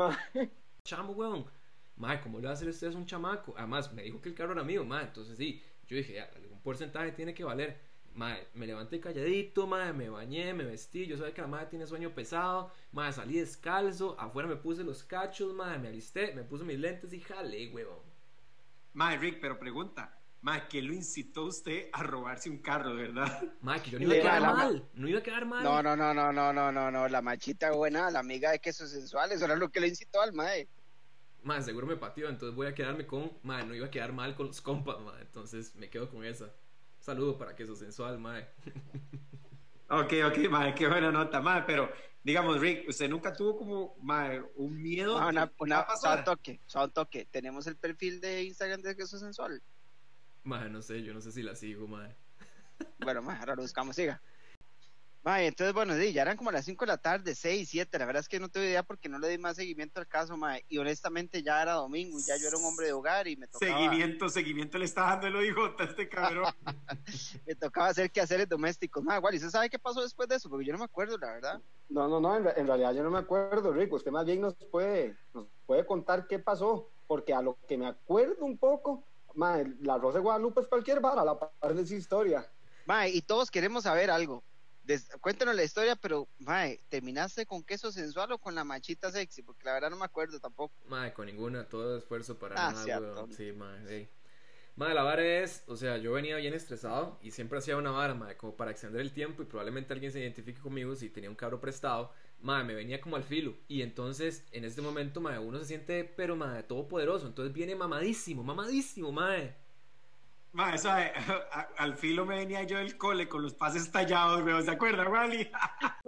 [0.83, 1.45] Chamo, weón.
[1.97, 3.53] Mae, ¿cómo le va a hacer usted a un chamaco?
[3.57, 5.05] Además, me dijo que el carro era mío, mae.
[5.05, 7.79] Entonces sí, yo dije, ya, algún porcentaje tiene que valer.
[8.13, 11.05] Mae, me levanté calladito, mae, me bañé, me vestí.
[11.05, 12.71] Yo sabía que la madre tiene sueño pesado.
[12.91, 14.19] Mae, salí descalzo.
[14.19, 17.99] Afuera me puse los cachos, mae, me alisté, me puse mis lentes y jale, weón.
[18.93, 20.17] Mae, Rick, pero pregunta.
[20.41, 23.43] Mae, ¿qué lo incitó usted a robarse un carro, de verdad?
[23.61, 24.89] Mae, que yo no iba a quedar la- mal.
[24.93, 25.63] No iba a quedar mal.
[25.63, 27.07] No, no, no, no, no, no, no, no.
[27.09, 30.33] La machita buena, la amiga de quesos sensuales, eso era lo que le incitó al
[30.33, 30.67] mae.
[31.45, 33.31] Mae, seguro me pateó, entonces voy a quedarme con.
[33.43, 35.21] Mae, no iba a quedar mal con los compas, mae.
[35.21, 36.51] Entonces me quedo con esa.
[36.99, 38.47] Saludo para queso sensual, mae.
[39.87, 41.91] Ok, ok, mae, qué buena nota, mae, pero
[42.23, 45.19] digamos, Rick, ¿usted nunca tuvo como, mae, un miedo?
[45.19, 47.25] Ah, una, de que una, un toque, un toque.
[47.25, 49.61] Tenemos el perfil de Instagram de queso sensual.
[50.43, 52.15] Mae, no sé, yo no sé si la sigo, mae.
[52.97, 54.19] Bueno, mae, ahora lo buscamos, siga.
[55.25, 57.97] Mae, entonces, bueno, sí, ya eran como las 5 de la tarde, 6, 7.
[57.97, 60.37] La verdad es que no tuve idea porque no le di más seguimiento al caso,
[60.37, 60.63] mae.
[60.69, 63.47] Y honestamente ya era domingo y ya yo era un hombre de hogar y me
[63.47, 66.53] tocaba, Seguimiento, seguimiento le está dando el OIJ a este cabrón.
[67.47, 69.03] me tocaba hacer quehaceres domésticos.
[69.03, 70.47] Mae, igual, ¿y usted sabe qué pasó después de eso?
[70.47, 71.61] Porque yo no me acuerdo, la verdad.
[71.89, 73.95] No, no, no, en, en realidad yo no me acuerdo, Rico.
[73.95, 77.87] Usted más bien nos puede, nos puede contar qué pasó, porque a lo que me
[77.87, 81.81] acuerdo un poco, ma, la Rosa de Guadalupe es cualquier vara, a la par de
[81.81, 82.47] esa historia.
[82.85, 84.43] Mae, y todos queremos saber algo.
[84.85, 89.41] Des- cuéntanos la historia, pero, mae, ¿terminaste con queso sensual o con la machita sexy?
[89.41, 90.75] Porque la verdad no me acuerdo tampoco.
[90.87, 93.27] Mae, con ninguna, todo esfuerzo para Ah, nada, cierto.
[93.35, 93.51] Sí.
[94.75, 98.13] Mae, la vara es, o sea, yo venía bien estresado y siempre hacía una vara,
[98.13, 101.35] mae, como para extender el tiempo y probablemente alguien se identifique conmigo si tenía un
[101.35, 102.11] carro prestado.
[102.41, 106.03] Mae, me venía como al filo y entonces en este momento, mae, uno se siente,
[106.03, 107.25] pero mae, todopoderoso.
[107.27, 109.55] Entonces viene mamadísimo, mamadísimo, mae.
[110.55, 111.11] Mae, sabe,
[111.51, 115.03] a- al filo me venía yo del cole con los pases tallados, weón, ¿se acuerda,
[115.09, 115.51] Wally?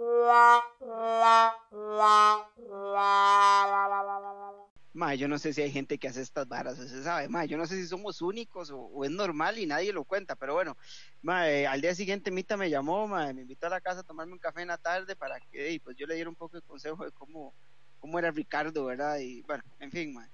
[4.94, 7.58] Mae, yo no sé si hay gente que hace estas varas, usted sabe, mae, yo
[7.58, 10.78] no sé si somos únicos o, es normal y nadie lo cuenta, pero bueno,
[11.20, 14.32] mae, al día siguiente Mita me llamó, mae, me invitó a la casa a tomarme
[14.32, 16.62] un café en la tarde para que, y pues yo le diera un poco de
[16.62, 17.54] consejo de cómo,
[17.98, 19.18] cómo era Ricardo, ¿verdad?
[19.18, 20.30] Y bueno, en fin, mae,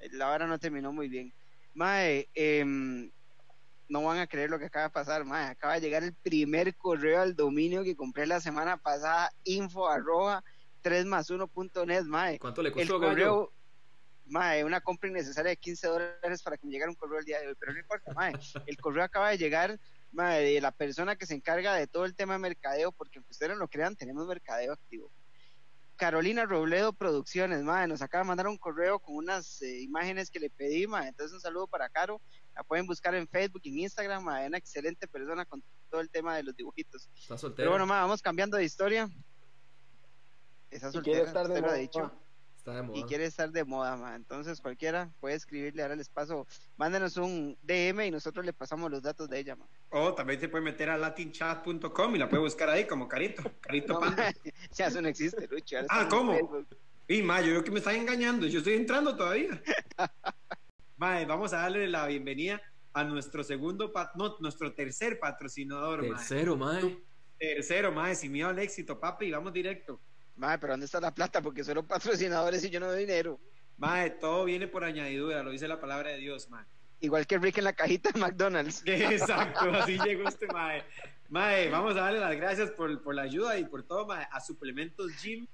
[0.00, 1.32] eh, la vara no terminó muy bien.
[1.74, 3.10] Mae, em,
[3.88, 6.76] no van a creer lo que acaba de pasar, mae, acaba de llegar el primer
[6.76, 10.42] correo al dominio que compré la semana pasada, info arroba
[10.82, 12.38] 3 más 1.net, mae.
[12.38, 13.10] ¿Cuánto le el costó, gallo?
[13.10, 13.52] correo,
[14.26, 17.40] mae, una compra innecesaria de 15 dólares para que me llegara un correo el día
[17.40, 18.32] de hoy, pero no importa, mae,
[18.66, 19.78] el correo acaba de llegar,
[20.12, 23.32] mae, de la persona que se encarga de todo el tema de mercadeo, porque aunque
[23.32, 25.12] ustedes no lo crean, tenemos mercadeo activo.
[25.96, 30.40] Carolina Robledo Producciones, mae, nos acaba de mandar un correo con unas eh, imágenes que
[30.40, 32.20] le pedí, mae, entonces un saludo para Caro,
[32.56, 36.08] la pueden buscar en Facebook y en Instagram, mae, una excelente persona con todo el
[36.10, 37.08] tema de los dibujitos.
[37.14, 37.56] Está soltero.
[37.66, 39.08] Pero bueno, mae, vamos cambiando de historia.
[40.70, 41.74] Esa Y soltera, quiere estar de lo ha moda.
[41.78, 42.12] dicho
[42.56, 42.98] Está de moda.
[42.98, 44.16] y quiere estar de moda, ma.
[44.16, 49.02] Entonces cualquiera puede escribirle, ahora les paso, mándenos un DM y nosotros le pasamos los
[49.02, 49.66] datos de ella, ma.
[49.90, 53.92] O también se puede meter a latinchat.com y la puede buscar ahí como Carito, Carito
[53.94, 54.32] No, Panda.
[54.32, 55.76] ma, ya eso no existe, Lucho.
[55.76, 56.66] ahora Ah, ¿cómo?
[57.06, 59.62] Y ma, yo creo que me están engañando, yo estoy entrando todavía.
[60.96, 62.60] Mae, vamos a darle la bienvenida
[62.92, 66.10] a nuestro segundo, pat- no, nuestro tercer patrocinador, mae.
[66.18, 66.98] Tercero, mae.
[67.38, 70.00] Tercero, mae, sin miedo al éxito, papi, vamos directo.
[70.36, 71.42] Ma, pero ¿dónde está la plata?
[71.42, 73.38] Porque solo patrocinadores y yo no doy dinero.
[73.76, 76.64] Mae, todo viene por añadidura, lo dice la palabra de Dios, mae.
[77.00, 78.82] Igual que Rick en la cajita de McDonald's.
[78.86, 80.82] Exacto, así llegó este mae.
[81.28, 84.40] Mae, vamos a darle las gracias por, por la ayuda y por todo, mae, a
[84.40, 85.46] Suplementos Gym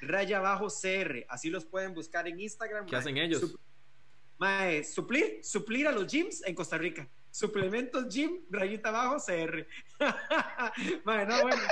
[0.00, 2.86] raya abajo CR, así los pueden buscar en Instagram.
[2.86, 3.00] ¿Qué mae.
[3.00, 3.42] hacen ellos?
[3.42, 3.58] Sup-
[4.38, 7.08] mae, suplir, suplir a los gyms en Costa Rica.
[7.30, 9.66] Suplementos Gym rayita abajo CR.
[11.04, 11.62] mae, no, bueno.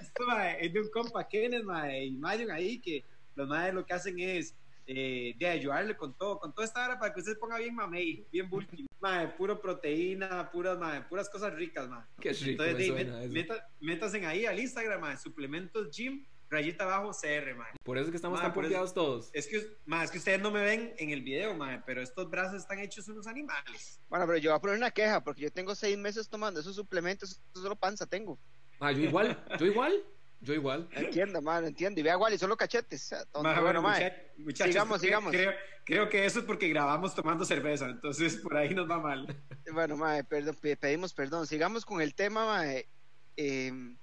[0.00, 3.84] Esto, mae, es de un compa Kenneth, mae, y Mayon ahí que los madres lo
[3.86, 4.54] que hacen es
[4.86, 8.26] eh, de ayudarle con todo, con toda esta hora para que usted ponga bien mamey,
[8.30, 8.86] bien bulky.
[9.00, 12.02] Mae, puro proteína, puras, mae, puras cosas ricas, mae.
[12.20, 13.32] Qué rico Entonces, me de, met- eso.
[13.32, 17.72] meta- métanse ahí al Instagram, mae, suplementos gym, rayita abajo CR, mae.
[17.84, 19.30] Por eso es que estamos Mae, tan pompeados todos.
[19.32, 22.28] Es que, mae, es que ustedes no me ven en el video, mae, pero estos
[22.28, 24.00] brazos están hechos unos animales.
[24.08, 26.74] Bueno, pero yo voy a poner una queja porque yo tengo seis meses tomando esos
[26.76, 28.38] suplementos, eso solo panza tengo.
[28.80, 30.02] Ah, yo igual, yo igual.
[30.42, 30.88] Yo igual.
[30.92, 32.00] Entiendo, mae, lo entiendo.
[32.00, 33.14] Y vea, Wally, solo cachetes.
[33.42, 34.02] Ma, bueno, mae.
[34.38, 35.30] mucha- muchachos, sigamos, creo- sigamos.
[35.32, 35.52] Creo,
[35.84, 39.36] creo que eso es porque grabamos tomando cerveza, entonces por ahí nos va mal.
[39.70, 41.46] Bueno, mae, perdón, pe- pedimos perdón.
[41.46, 42.88] Sigamos con el tema, mae.
[43.36, 43.96] Em,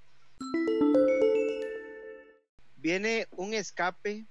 [2.78, 4.26] viene un escape,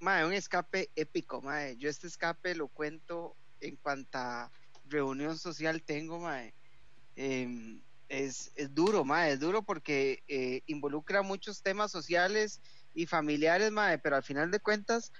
[0.00, 1.76] mae, un escape épico, mae.
[1.76, 4.50] Yo este escape lo cuento en cuanta
[4.86, 6.54] reunión social tengo, mae.
[7.16, 12.60] Em, es, es duro, mae, es duro porque eh, involucra muchos temas sociales
[12.94, 15.12] y familiares, mae, pero al final de cuentas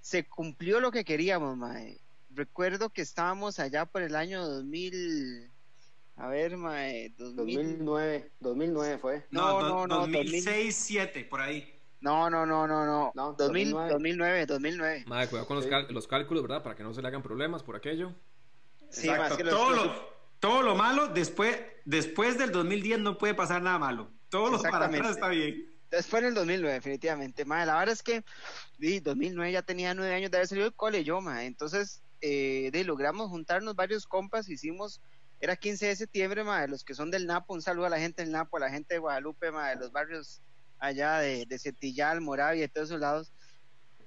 [0.00, 2.00] se cumplió lo que queríamos, mae.
[2.30, 5.50] Recuerdo que estábamos allá por el año 2000,
[6.16, 7.34] a ver, mae, 2000,
[7.84, 9.26] 2009, 2009 fue.
[9.30, 11.72] No, do- no, no, 2006, 2007, por ahí.
[12.00, 13.90] no, no, no, no, no, No, 2000, 2009.
[13.92, 15.04] 2009, 2009.
[15.06, 15.70] Madre, cuidado con los, Sí.
[15.70, 16.62] cal- los cálculos, ¿verdad?
[16.62, 18.14] Para que no se le hagan problemas por aquello.
[18.90, 19.36] Sí, Exacto.
[19.38, 23.62] que los- todo, los- lo, todo lo malo, después, después del 2010 no puede pasar
[23.62, 24.10] nada malo.
[24.28, 25.68] Todo lo para atrás está bien.
[25.84, 27.44] Entonces fue en el 2009, definitivamente.
[27.44, 28.24] Mae, la verdad es que,
[28.78, 31.46] di, 2009 ya tenía nueve años de haber salido del cole yo, mae.
[31.46, 35.00] Entonces, eh, di, logramos juntarnos varios compas, hicimos,
[35.42, 38.22] era 15 de septiembre, mae, los que son del Napo, un saludo a la gente
[38.22, 40.40] del Napo, a la gente de Guadalupe, mae, de los barrios
[40.78, 43.32] allá de, de Cetillal, Moravia, de todos esos lados.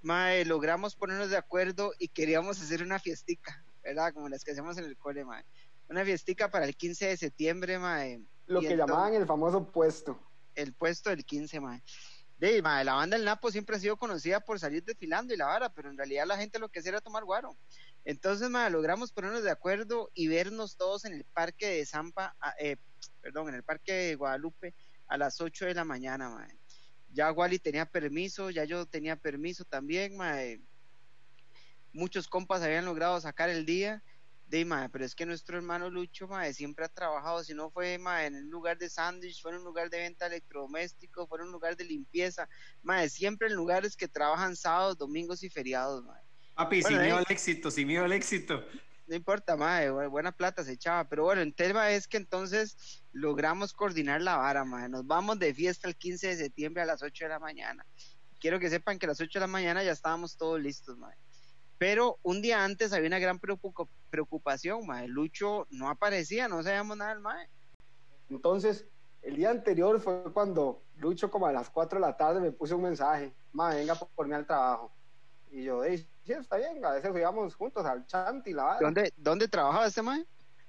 [0.02, 4.14] Mae, logramos ponernos de acuerdo y queríamos hacer una fiestica, ¿verdad?
[4.14, 5.44] Como las que hacemos en el cole, mae.
[5.90, 8.22] Una fiestica para el 15 de septiembre, mae.
[8.48, 10.18] Lo que entonces- llamaban el famoso puesto.
[10.56, 11.84] el puesto del 15, mae.
[12.38, 15.70] De, la banda del Napo siempre ha sido conocida por salir desfilando y la vara,
[15.70, 17.58] pero en realidad la gente lo que hacía era tomar guaro.
[18.06, 22.54] Entonces, mae, logramos ponernos de acuerdo y vernos todos en el parque de Zampa, ah,
[22.60, 22.78] eh,
[23.20, 24.76] perdón, en el parque de Guadalupe
[25.08, 26.56] a las 8 de la mañana, mae.
[27.12, 30.62] Ya Wally tenía permiso, ya yo tenía permiso también, mae.
[31.94, 34.04] Muchos compas habían logrado sacar el día.
[34.48, 37.98] De mae, pero es que nuestro hermano Lucho, mae, siempre ha trabajado, si no fue
[37.98, 41.46] mae, en un lugar de sándwich, fue en un lugar de venta electrodomésticos, fue en
[41.46, 42.48] un lugar de limpieza,
[42.84, 46.25] mae, siempre en lugares que trabajan sábados, domingos y feriados, mae.
[46.56, 47.24] Papi, Bueno, sin miedo eh.
[47.28, 48.64] al éxito, sin miedo al éxito.
[49.08, 53.74] No importa, bu- buena plata se echaba, pero bueno, el tema es que entonces logramos
[53.74, 57.26] coordinar la vara, mae, nos vamos de fiesta el 15 de septiembre a las 8
[57.26, 57.86] de la mañana.
[58.40, 61.16] Quiero que sepan que a las 8 de la mañana ya estábamos todos listos, mae.
[61.78, 65.08] Pero un día antes había una gran preocupa- preocupación, mae.
[65.08, 67.48] Lucho no aparecía, no sabíamos nada del mae.
[68.30, 68.86] Entonces,
[69.22, 72.78] el día anterior fue cuando Lucho, como a las 4 de la tarde, me puso
[72.78, 74.92] un mensaje: Ma, venga por, por mí al trabajo.
[75.52, 78.80] Y yo, "Ey, sí, está bien, a veces íbamos juntos al Chanti, la vara.
[78.82, 80.26] ¿Dónde, ¿Dónde trabajaba este mae?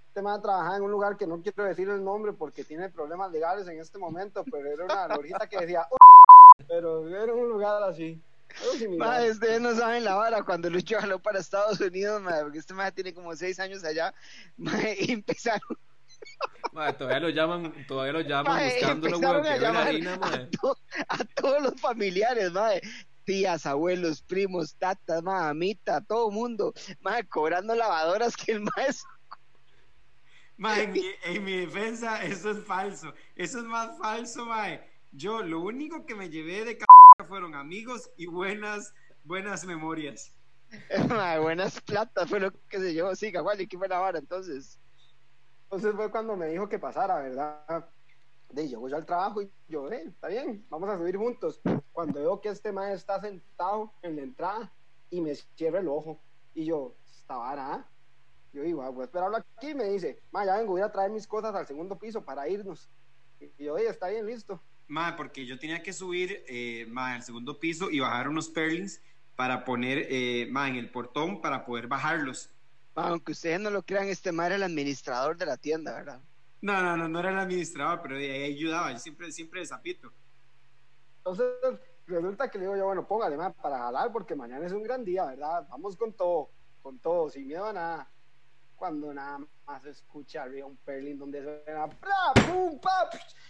[0.08, 3.30] Este man trabajaba en un lugar que no quiero decir el nombre porque tiene problemas
[3.32, 5.96] legales en este momento, pero era una lorita que decía, "Oh",
[6.68, 8.22] pero era un lugar así.
[9.32, 12.92] ustedes no saben la vara cuando Lucho jaló para Estados Unidos, mae, porque este mae
[12.92, 14.14] tiene como seis años allá,
[14.56, 15.60] mae, y empezaron,
[16.72, 18.52] Madre, todavía lo llaman, todavía lo llaman
[19.34, 19.46] weón.
[19.46, 20.46] a llamar harina, a, madre.
[20.62, 20.76] to-
[21.08, 22.80] a todos los familiares, mae,
[23.26, 28.88] tías, abuelos, primos, tatas, mamita, todo mundo, mae, cobrando lavadoras que el mae
[30.58, 33.12] Mae, en, mi, en mi defensa, eso es falso.
[33.34, 34.80] Eso es más falso, mae.
[35.12, 36.86] Yo lo único que me llevé de c
[37.28, 40.32] fueron amigos y buenas, buenas memorias.
[41.08, 44.18] Mae, buenas platas fue lo que se llevó, sí, igual, y qué fue la vara,
[44.18, 44.80] entonces,
[45.64, 47.88] Entonces fue cuando me dijo que pasara, ¿verdad?
[48.50, 51.60] De yo voy al trabajo y yo, eh, está bien, vamos a subir juntos.
[51.92, 54.72] Cuando veo que este man está sentado en la entrada
[55.10, 56.20] y me cierra el ojo,
[56.54, 57.90] y yo, esta vara, ¿ah?".
[58.52, 60.90] Yo digo, "Ah, voy a esperarlo aquí, y me dice, ma, ya vengo, voy a
[60.90, 62.88] traer mis cosas al segundo piso para irnos.
[63.38, 64.62] Y yo, oye, está bien, listo.
[64.88, 69.02] Mae, porque yo tenía que subir, eh, mae, al segundo piso y bajar unos perlings
[69.34, 72.48] para poner, eh, mae, en el portón para poder bajarlos.
[72.94, 76.20] mae, aunque ustedes no lo crean, este mae era el administrador de la tienda, ¿verdad?
[76.62, 78.92] No, no, no, no era el administrador, pero de ahí ayudaba.
[78.92, 80.12] Yo siempre, siempre de zapito.
[81.18, 81.46] Entonces
[82.06, 85.04] resulta que le digo yo, bueno, póngale, ma, para jalar, porque mañana es un gran
[85.04, 85.66] día, ¿verdad?
[85.68, 86.50] Vamos con todo,
[86.82, 88.08] con todo, sin miedo a nada.
[88.76, 92.32] Cuando nada más escucha arriba un perlin donde suena ¡pra!
[92.46, 92.78] ¡pum!
[92.78, 93.08] ¡pa!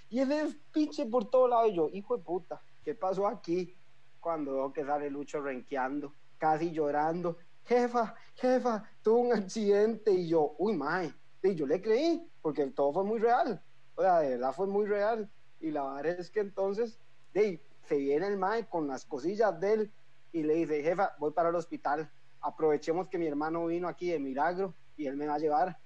[0.09, 1.67] y ese pinche por todo lado.
[1.67, 3.75] Y yo, hijo de puta, ¿qué pasó aquí?
[4.21, 7.39] Cuando veo que sale Lucho renqueando, casi llorando.
[7.65, 10.13] Jefa, jefa, tuve un accidente.
[10.13, 11.13] Y yo, uy, mae.
[11.47, 13.61] Y yo le creí, porque todo fue muy real.
[13.95, 15.31] O sea, de verdad fue muy real.
[15.61, 16.99] Y la verdad es que entonces,
[17.33, 19.91] de se viene el mae con las cosillas de él
[20.33, 22.11] y le dice, jefa, voy para el hospital.
[22.41, 25.79] Aprovechemos que mi hermano vino aquí de milagro y él me va a llevar.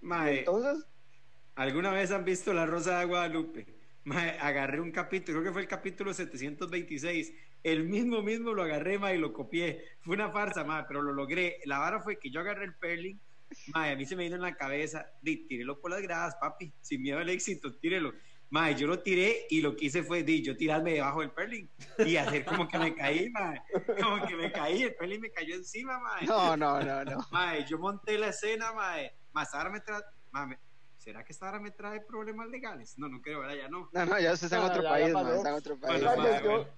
[0.00, 0.86] Mae, Entonces,
[1.54, 3.66] ¿alguna vez han visto La Rosa de Guadalupe?
[4.04, 7.32] Mae, agarré un capítulo, creo que fue el capítulo 726.
[7.62, 9.84] El mismo, mismo lo agarré, mae, y lo copié.
[10.00, 11.60] Fue una farsa, mae, pero lo logré.
[11.64, 13.20] La vara fue que yo agarré el perling,
[13.74, 16.72] mae, a mí se me vino en la cabeza, di, tírelo por las gradas, papi,
[16.80, 18.12] sin miedo al éxito, tírelo.
[18.50, 21.70] Mae, yo lo tiré y lo que hice fue, di, yo tirarme debajo del perling
[22.04, 23.62] y hacer como que me caí, mae.
[24.02, 26.26] Como que me caí, el perling me cayó encima, mae.
[26.26, 27.26] No, no, no, no.
[27.30, 29.16] Mae, yo monté la escena, mae.
[29.32, 30.02] Más ahora me trae,
[30.98, 32.98] ¿será que esta hora me trae problemas legales?
[32.98, 33.56] No, no creo, ¿verdad?
[33.56, 33.88] Ya no.
[33.90, 36.04] No, no, ya usted está en No, otro país, mae, está en otro país.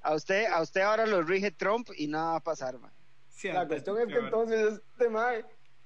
[0.01, 2.93] A usted, a usted ahora lo rige Trump y nada va a pasar, mae.
[3.29, 5.45] Sí, La cuestión es que entonces este mae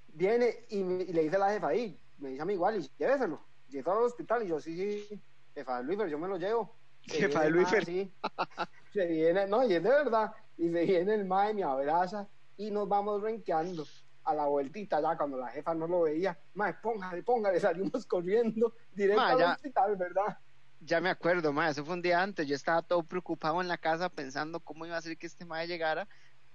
[0.08, 2.76] viene y, me- y le dice a la jefa ahí, me dice a mí igual,
[2.80, 3.40] y lléveselo.
[3.68, 4.42] Lléveselo al hospital.
[4.44, 4.76] Y yo, sí,
[5.08, 5.22] sí,
[5.54, 6.76] jefa de Luis, pero yo me lo llevo.
[7.06, 8.12] Se Jefa de mae así,
[8.92, 10.32] Se viene, no, y es de verdad.
[10.56, 13.86] Y se viene el mae, me abraza y nos vamos renqueando
[14.24, 16.38] a la vueltita ya cuando la jefa no lo veía.
[16.54, 19.52] Mae, póngale, póngale, salimos corriendo directo Mae, al ya.
[19.52, 20.38] hospital, ¿verdad?
[20.80, 22.46] Ya me acuerdo, mae, eso fue un día antes.
[22.46, 25.66] Yo estaba todo preocupado en la casa pensando cómo iba a ser que este mae
[25.66, 26.08] llegara,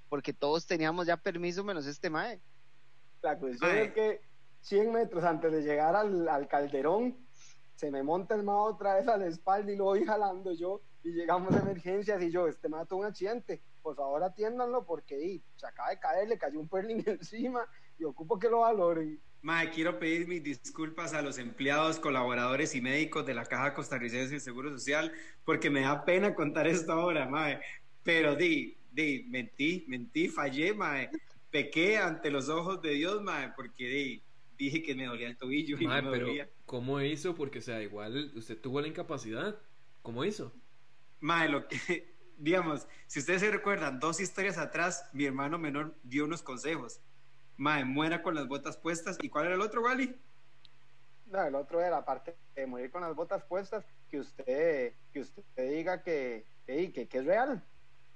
[0.10, 2.42] porque todos teníamos ya permiso menos este mae.
[3.24, 3.86] La cuestión Mae.
[3.86, 4.22] es que
[4.62, 7.18] 100 metros antes de llegar al, al calderón,
[7.76, 10.82] se me monta el mae otra vez a la espalda y lo voy jalando yo.
[11.04, 15.22] Y llegamos a emergencias y yo, este mae tuvo un accidente, por favor atiéndanlo porque
[15.22, 17.66] y, se acaba de caer, le cayó un perling encima
[17.98, 19.20] y ocupo que lo valoren.
[19.42, 24.36] Mae, quiero pedir mis disculpas a los empleados, colaboradores y médicos de la Caja Costarricense
[24.36, 25.12] de Seguro Social,
[25.44, 27.60] porque me da pena contar esto ahora, mae.
[28.04, 31.10] Pero di, di, mentí, mentí, fallé, mae.
[31.54, 34.24] Pequé ante los ojos de Dios, mae, porque di,
[34.58, 36.50] dije que me dolía el tobillo y Mae, no me pero dolía.
[36.66, 37.36] ¿cómo hizo?
[37.36, 39.56] Porque, o sea, igual usted tuvo la incapacidad.
[40.02, 40.52] ¿Cómo hizo?
[41.20, 41.78] Mae, lo que,
[42.40, 47.02] digamos, si ustedes se recuerdan, dos historias atrás, mi hermano menor dio unos consejos.
[47.56, 49.20] Mae, muera con las botas puestas.
[49.22, 50.16] ¿Y cuál era el otro, Wally?
[51.28, 55.70] No, el otro era, aparte de morir con las botas puestas, que usted, que usted
[55.70, 57.64] diga que, que, que, que es real.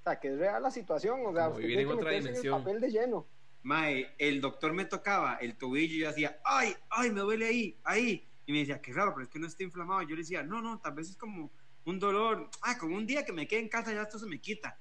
[0.08, 1.20] Sea, que es real la situación.
[1.26, 3.28] O sea, Como usted vivir tiene en que otra meterse en el papel de lleno.
[3.64, 7.78] Mae, el doctor me tocaba el tobillo y yo hacía, ay, ay, me duele ahí,
[7.84, 8.26] ahí.
[8.46, 10.02] Y me decía, qué raro, pero es que no está inflamado.
[10.04, 11.52] Yo le decía, no, no, tal vez es como
[11.86, 12.50] un dolor.
[12.62, 14.80] Ah, con un día que me quede en casa ya esto se me quita.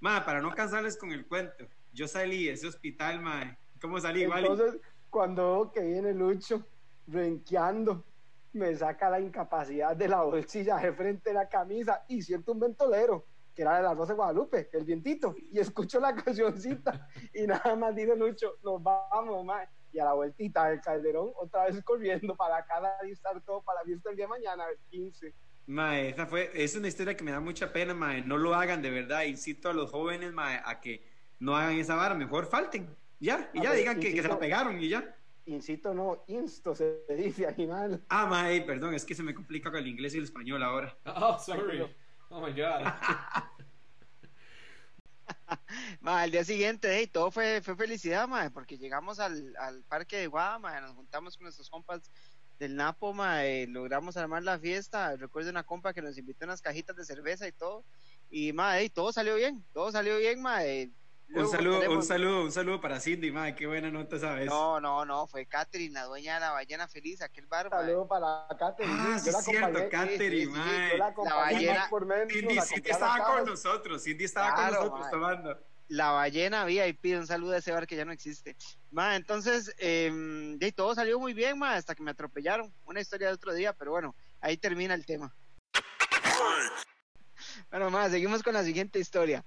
[0.00, 3.58] Mae, para no cansarles con el cuento, yo salí de ese hospital, mae.
[3.80, 4.22] ¿Cómo salí?
[4.22, 6.64] Entonces, cuando veo que viene Lucho
[7.06, 8.04] renqueando,
[8.52, 12.60] me saca la incapacidad de la bolsilla de frente de la camisa y siento un
[12.60, 13.26] ventolero,
[13.58, 17.74] que era de la Rosa de Guadalupe, el vientito, y escucho la cancioncita y nada
[17.74, 19.66] más dice Lucho, nos vamos, mae.
[19.92, 23.80] Y a la vueltita del calderón, otra vez corriendo para casa y estar todo para
[23.80, 25.34] la fiesta el día de mañana, el 15.
[25.66, 28.22] Mae, esa fue, es una historia que me da mucha pena, mae.
[28.22, 29.24] No lo hagan de verdad.
[29.24, 31.02] Incito a los jóvenes, mae, a que
[31.40, 32.14] no hagan esa vara.
[32.14, 32.94] Mejor falten.
[33.18, 35.16] Ya, y A ya ver, digan que, que se la pegaron y ya.
[35.46, 38.04] Incito no, insto se dice animal.
[38.08, 40.96] Ah, mae, perdón, es que se me complica con el inglés y el español ahora.
[41.06, 41.82] Oh, sorry.
[42.30, 42.84] Oh my god.
[46.00, 50.16] Ma, al día siguiente, hey, todo fue, fue felicidad, ma, porque llegamos al, al parque
[50.16, 52.10] de Guada, ma, nos juntamos con nuestros compas
[52.58, 55.16] del Napo, ma, logramos armar la fiesta.
[55.16, 57.86] Recuerdo una compa que nos invitó unas cajitas de cerveza y todo.
[58.28, 60.64] Y, ma, hey, todo salió bien, todo salió bien, ma.
[60.64, 60.92] eh,
[61.34, 64.46] Un saludo, un saludo, un saludo para Cindy, mae, qué buena nota sabes.
[64.46, 67.68] No, no, no, fue Catherine, la dueña de la ballena feliz, aquel bar.
[67.68, 68.96] Saludo para Katherine.
[68.98, 70.90] Ah, sí, yo la es cierto, Catherine, sí, sí, mae.
[70.92, 75.00] yo la ballena- más por menos Cindy, Cindy estaba con nosotros, Cindy estaba Claro, con
[75.00, 75.58] nosotros tomando.
[75.88, 78.56] La ballena VIP, un saludo a ese bar que ya no existe.
[78.90, 80.10] Ma, entonces, eh,
[80.58, 82.72] de, todo salió muy bien, ma, hasta que me atropellaron.
[82.86, 85.34] Una historia de otro día, pero bueno, ahí termina el tema.
[87.70, 89.44] Bueno, ma, seguimos con la siguiente historia.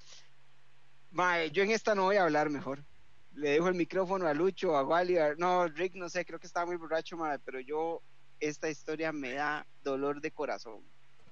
[1.11, 2.83] Ma, yo en esta no voy a hablar mejor.
[3.33, 6.47] Le dejo el micrófono a Lucho, a Wally, a- no, Rick, no sé, creo que
[6.47, 8.01] estaba muy borracho, ma, pero yo,
[8.39, 10.81] esta historia me da dolor de corazón.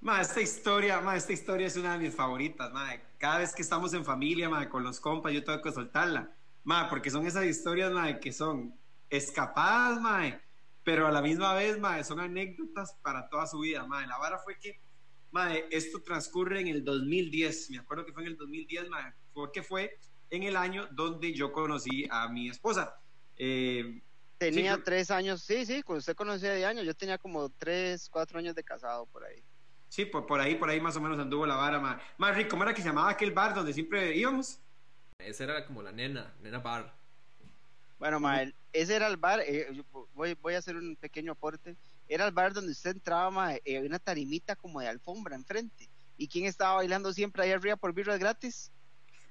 [0.02, 2.90] Ma, esta historia, ma, esta historia es una de mis favoritas, ma.
[3.18, 6.34] Cada vez que estamos en familia, ma, con los compas, yo tengo que soltarla.
[6.64, 8.74] Ma, porque son esas historias, ma, que son
[9.10, 10.40] escapadas, ma,
[10.84, 14.06] pero a la misma vez, ma, son anécdotas para toda su vida, ma.
[14.08, 14.80] La vara fue que,
[15.32, 19.64] ma, esto transcurre en el 2010, me acuerdo que fue en el 2010, ma, porque
[19.64, 19.98] fue
[20.30, 23.02] en el año donde yo conocí a mi esposa.
[23.36, 24.04] Eh,
[24.38, 28.10] Tenía Sí, tres años, sí, sí, cuando usted conocía de años, yo tenía como tres,
[28.10, 29.46] cuatro años de casado por ahí.
[29.88, 32.02] sí, por, por ahí, por ahí más o menos anduvo la vara, ma.
[32.18, 34.64] Ma, Rick, ¿cómo era que se llamaba aquel bar donde siempre íbamos?
[35.20, 37.02] Esa era como la nena, nena bar.
[37.98, 41.34] Bueno, ma, el- ese era el bar, eh, yo voy, voy a hacer un pequeño
[41.34, 41.78] aporte.
[42.08, 45.92] Era el bar donde usted entraba, ma, eh, una tarimita como de alfombra enfrente.
[46.16, 48.74] ¿Y quién estaba bailando siempre ahí arriba por birras gratis?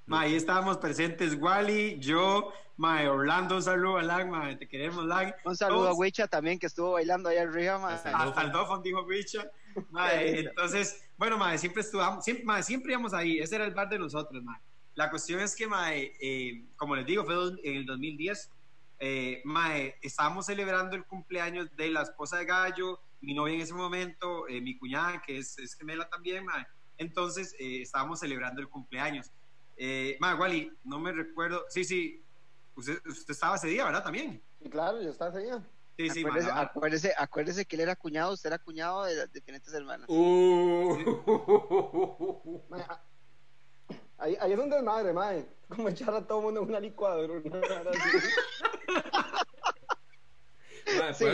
[0.09, 5.05] Ma, ahí estábamos presentes Wally, yo, ma, Orlando, un saludo a Lag, ma, te queremos
[5.05, 5.35] Lag.
[5.45, 7.93] Un saludo a Todos- Wicha también que estuvo bailando ahí arriba, ma.
[7.93, 9.49] Hasta A- Al Dofon dijo Wicha.
[9.91, 10.49] Ma, lindo.
[10.49, 13.99] entonces, bueno, ma, siempre estuvamos, siempre, ma, siempre íbamos ahí, ese era el bar de
[13.99, 14.59] nosotros, ma.
[14.95, 18.49] La cuestión es que, ma, eh, como les digo, fue dos- en el 2010,
[18.97, 23.61] eh, ma, eh, estábamos celebrando el cumpleaños de la esposa de Gallo, mi novia en
[23.61, 26.65] ese momento, eh, mi cuñada, que es, es gemela también, mae.
[26.97, 29.31] Entonces, eh, estábamos celebrando el cumpleaños.
[29.81, 31.63] Eh, Wally, no me recuerdo.
[31.69, 32.21] Sí, sí,
[32.75, 34.03] usted, usted estaba ese día, ¿verdad?
[34.03, 34.43] También.
[34.59, 35.65] Y claro, yo estaba allá.
[35.95, 39.31] Sí, sí, mae, acuérdese, acuérdese, acuérdese que él era cuñado, usted era cuñado de las
[39.31, 40.09] diferentes hermanas.
[40.09, 40.97] Uh.
[42.71, 43.01] Ah,
[44.25, 45.47] Ahí, ahí es un desmadre, mae.
[45.69, 47.33] Como echar a todo mundo en una licuadora.
[47.33, 47.41] una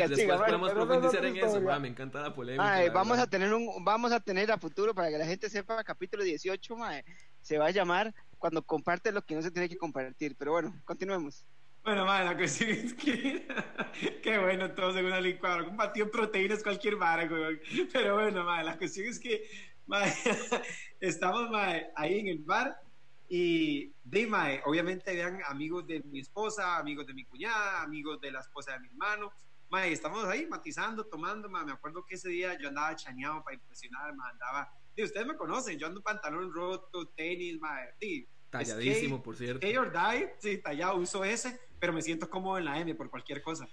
[0.08, 2.84] después podemos profundizar en eso, me encanta la polémica.
[2.84, 5.82] La vamos a tener un, vamos a tener a futuro para que la gente sepa,
[5.84, 7.04] capítulo 18, mae,
[7.42, 10.36] se va a llamar cuando comparte lo que no se tiene que compartir.
[10.38, 11.46] Pero bueno, continuemos.
[11.86, 13.48] Bueno, mae, la cuestión es que.
[14.24, 15.92] Qué bueno, todos en una licuadora.
[15.94, 17.62] De proteínas, cualquier vara, güey.
[17.94, 19.48] Pero bueno, mae, la cuestión es que.
[19.86, 20.12] mae,
[21.00, 22.82] estamos mae, ahí en el bar.
[23.30, 28.32] Y de mae, obviamente habían amigos de mi esposa, amigos de mi cuñada, amigos de
[28.32, 29.32] la esposa de mi hermano.
[29.70, 31.48] Mae, estamos ahí matizando, tomando.
[31.50, 34.74] Mae, me acuerdo que ese día yo andaba chaneado para impresionar, mae, andaba.
[35.04, 37.60] Ustedes me conocen, yo ando pantalón roto, tenis,
[38.00, 39.68] di, Talladísimo, skate- por cierto.
[39.80, 43.42] Or die, sí, tallado, uso ese, pero me siento cómodo en la M por cualquier
[43.42, 43.68] cosa.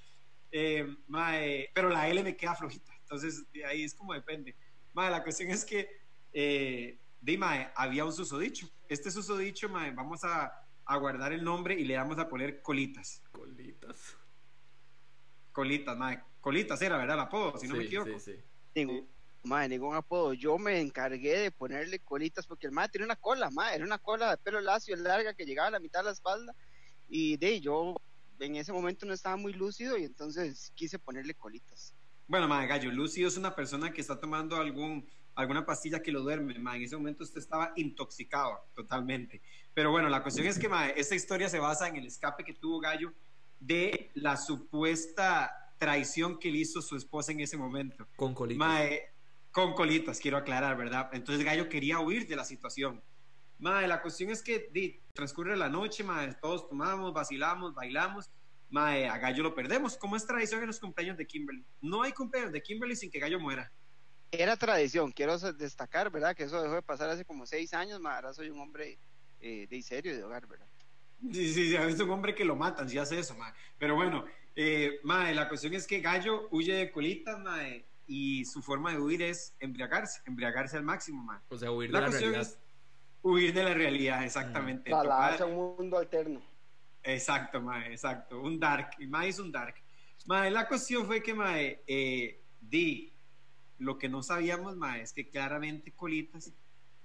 [0.51, 4.55] Eh, mae, pero la L me queda flojita, entonces de ahí es como depende.
[4.93, 5.89] Mae, la cuestión es que,
[6.33, 8.69] eh, di, mae, había un susodicho.
[8.89, 10.53] Este susodicho, mae, vamos a,
[10.85, 13.23] a guardar el nombre y le vamos a poner colitas.
[13.31, 14.17] Colitas.
[15.53, 16.23] Colitas, mae.
[16.41, 17.15] Colitas era, ¿verdad?
[17.17, 18.19] El apodo, si no me Sí, equivoco.
[18.19, 18.41] sí, sí.
[18.75, 19.09] Ningún,
[19.45, 20.33] mae, ningún apodo.
[20.35, 23.99] Yo me encargué de ponerle colitas porque el mae tiene una cola, mae, era una
[23.99, 26.55] cola de pelo lacio larga que llegaba a la mitad de la espalda.
[27.09, 27.97] Y de yo
[28.39, 31.95] en ese momento no estaba muy lúcido y entonces quise ponerle colitas.
[32.29, 36.23] Bueno, mae, Gallo, Lucy es una persona que está tomando algún, alguna pastilla que lo
[36.23, 36.79] duerme, mae.
[36.79, 39.43] En ese momento usted estaba intoxicado totalmente.
[39.75, 42.55] Pero bueno, la cuestión es que, mae, esta historia se basa en el escape que
[42.55, 43.13] tuvo Gallo
[43.61, 48.07] de la supuesta traición que le hizo su esposa en ese momento.
[48.17, 48.59] Con colitas.
[48.59, 49.12] Mae,
[49.53, 51.11] con colitas, quiero aclarar, ¿verdad?
[51.13, 53.03] Entonces Gallo quería huir de la situación.
[53.59, 58.31] Mae, la cuestión es que di, transcurre la noche, mae, todos tomamos, vacilamos, bailamos.
[58.71, 61.65] Mae, a Gallo lo perdemos, como es tradición en los cumpleaños de Kimberly.
[61.83, 63.71] No hay cumpleaños de Kimberly sin que Gallo muera.
[64.31, 66.35] Era tradición, quiero destacar, ¿verdad?
[66.35, 68.99] Que eso dejó de pasar hace como seis años, mae, ahora soy un hombre
[69.41, 70.67] eh, de serio de hogar, ¿verdad?
[71.31, 73.53] Sí, sí, sí, es un hombre que lo matan si hace eso, mae.
[73.79, 74.25] Pero bueno,
[74.57, 77.85] eh, mae, la cuestión es que Gallo huye de colitas, mae,
[78.15, 81.41] y su forma de huir es embriagarse, embriagarse al máximo, mae.
[81.49, 82.53] O sea, huir de La la cuestión realidad.
[82.53, 82.59] es
[83.23, 84.91] huir de la realidad, exactamente.
[84.91, 86.43] Trasladarse a Tomar- un mundo alterno.
[87.03, 88.41] Exacto, mae, exacto.
[88.41, 88.91] Un dark.
[88.99, 89.77] Y mae es un dark.
[90.27, 93.13] Mae, la cuestión fue que, mae, eh, di,
[93.79, 96.53] lo que no sabíamos, mae, es que claramente Colitas,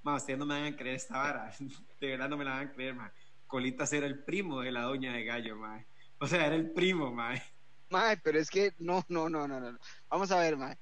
[0.03, 1.51] mae, ustedes no me van a creer esta vara.
[2.01, 3.12] De verdad no me la van a creer, mae.
[3.47, 5.86] Colitas era el primo de la doña de Gallo, mae.
[6.20, 7.41] O sea, era el primo, mae.
[7.89, 9.80] Mae, pero es que no, no, no, no, no.
[10.10, 10.78] Vamos a ver, mae.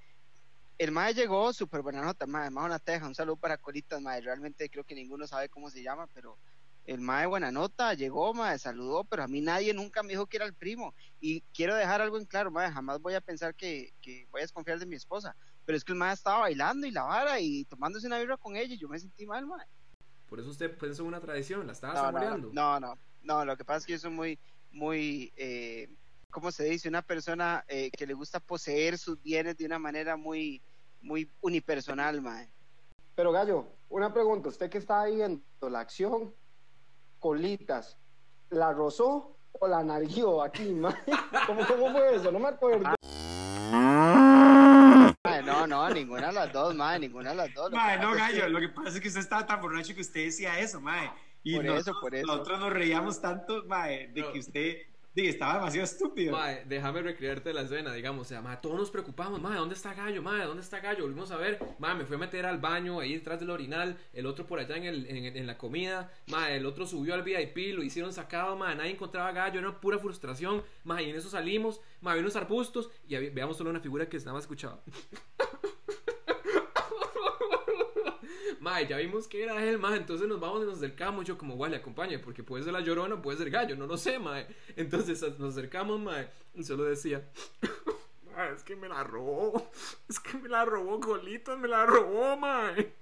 [0.77, 4.21] El mae llegó súper buena nota, mae, más una teja, un saludo para Colitas, mae.
[4.21, 6.37] Realmente creo que ninguno sabe cómo se llama, pero
[6.85, 10.37] el mae buena nota, llegó, mae, saludó, pero a mí nadie nunca me dijo que
[10.37, 10.93] era el primo.
[11.21, 14.43] Y quiero dejar algo en claro, mae, jamás voy a pensar que, que voy a
[14.43, 15.35] desconfiar de mi esposa.
[15.65, 18.55] Pero es que el mae estaba bailando y la vara y tomándose una birra con
[18.57, 19.65] ella y yo me sentí mal, mae.
[20.27, 22.49] Por eso usted pensó en una tradición, la estaba No, no, saboreando.
[22.51, 24.39] no, no, no, lo que pasa es que yo soy muy,
[24.71, 25.87] muy, eh,
[26.31, 26.87] ¿cómo se dice?
[26.89, 30.61] Una persona eh, que le gusta poseer sus bienes de una manera muy,
[31.01, 32.49] muy unipersonal, mae.
[33.15, 36.33] Pero Gallo, una pregunta, usted que está viendo la acción,
[37.19, 37.97] colitas,
[38.49, 40.95] ¿la rozó o la narguió aquí, mae?
[41.47, 42.31] ¿Cómo, ¿Cómo fue eso?
[42.31, 42.93] No me acuerdo.
[45.45, 47.71] No, no, ninguna de las dos, mae, ninguna de las dos.
[47.71, 50.25] Mae, no, que- Gallo, lo que pasa es que usted estaba tan borracho que usted
[50.25, 51.09] decía eso, mae.
[51.43, 52.25] Y Por eso, por eso.
[52.25, 54.31] nosotros nos reíamos tanto, mae, de No.
[54.31, 54.77] que usted
[55.15, 56.33] di, estaba demasiado estúpido.
[56.33, 60.21] Mae, déjame recrearte la escena, digamos, o sea, todos nos preocupamos, mae, ¿dónde está Gallo?
[60.21, 61.03] Mae, ¿dónde está Gallo?
[61.03, 64.25] Volvimos a ver, mae, me fui a meter al baño ahí detrás del orinal, el
[64.25, 67.81] otro por allá en, el, en, la comida, mae, el otro subió al VIP, lo
[67.83, 72.15] hicieron sacado, mae, nadie encontraba Gallo, era pura frustración, mae, y en eso salimos, mae,
[72.15, 74.81] vi unos arbustos y había- veamos solo una figura que nada más escuchaba.
[78.59, 79.97] Mae, ya vimos que era él, mae.
[79.97, 81.25] Entonces nos vamos y nos acercamos.
[81.25, 84.19] Yo, como, vale, acompañe, porque puede ser la llorona, puede ser gallo, no lo sé,
[84.19, 84.47] mae.
[84.75, 86.29] Entonces nos acercamos, mae.
[86.53, 87.27] Y solo decía,
[88.55, 89.69] es que me la robó.
[90.09, 92.93] Es que me la robó, Colitas, me la robó, mae.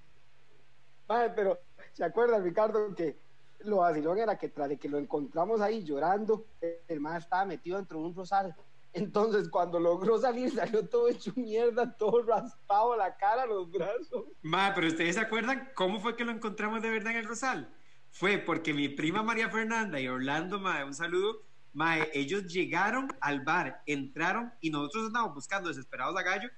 [1.08, 1.60] Mae, pero
[1.94, 3.18] ¿se acuerda, Ricardo, que
[3.60, 6.46] lo vacilón era que tras de que lo encontramos ahí llorando,
[6.88, 8.56] el mae estaba metido dentro de un rosal.
[8.94, 14.26] Entonces, cuando logró salir, salió todo hecho mierda, todo raspado, la cara, los brazos.
[14.44, 17.74] Mae, pero ustedes se acuerdan cómo fue que lo encontramos de verdad en el Rosal?
[18.12, 21.42] Fue porque mi prima María Fernanda y Orlando, mae, un saludo,
[21.74, 26.50] mae, ellos llegaron al bar, entraron y nosotros andábamos buscando desesperados a Gallo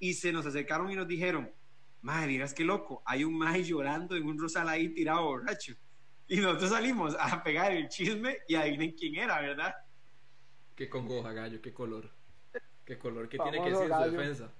[0.00, 1.48] y se nos acercaron y nos dijeron,
[2.02, 5.74] madre, miras qué loco, hay un maje llorando en un rosal ahí tirado borracho.
[6.26, 9.74] Y nosotros salimos a pegar el chisme y adivinen quién era, ¿verdad?
[10.76, 12.10] Qué congoja, gallo, qué color.
[12.84, 14.50] Qué color, qué tiene que decir su defensa.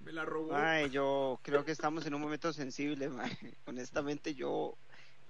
[0.00, 0.52] Me la robó.
[0.52, 3.36] Mae, yo creo que estamos en un momento sensible, mae.
[3.66, 4.76] Honestamente, yo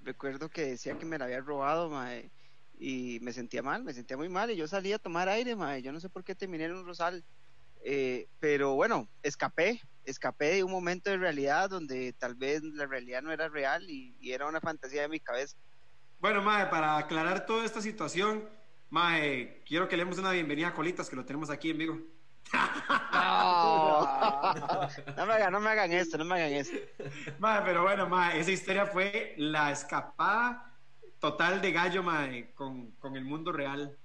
[0.03, 2.31] recuerdo que decía que me la había robado, mae,
[2.79, 5.83] y me sentía mal, me sentía muy mal, y yo salí a tomar aire, mae.
[5.83, 7.25] Yo no sé por qué terminé en un rosal,
[7.83, 13.23] eh, pero bueno, escapé, escapé de un momento de realidad donde tal vez la realidad
[13.23, 15.57] no era real y, y era una fantasía de mi cabeza.
[16.19, 18.49] Bueno, Mae, para aclarar toda esta situación,
[18.91, 21.99] Mae, quiero que le demos una bienvenida a Colitas, que lo tenemos aquí en vivo.
[23.12, 24.01] No,
[25.16, 26.76] no me hagan, no me hagan esto, no me hagan esto.
[27.39, 30.72] Mae, pero bueno, Mae, esa historia fue la escapada
[31.18, 33.97] total de Gallo, Mae, con, con el mundo real.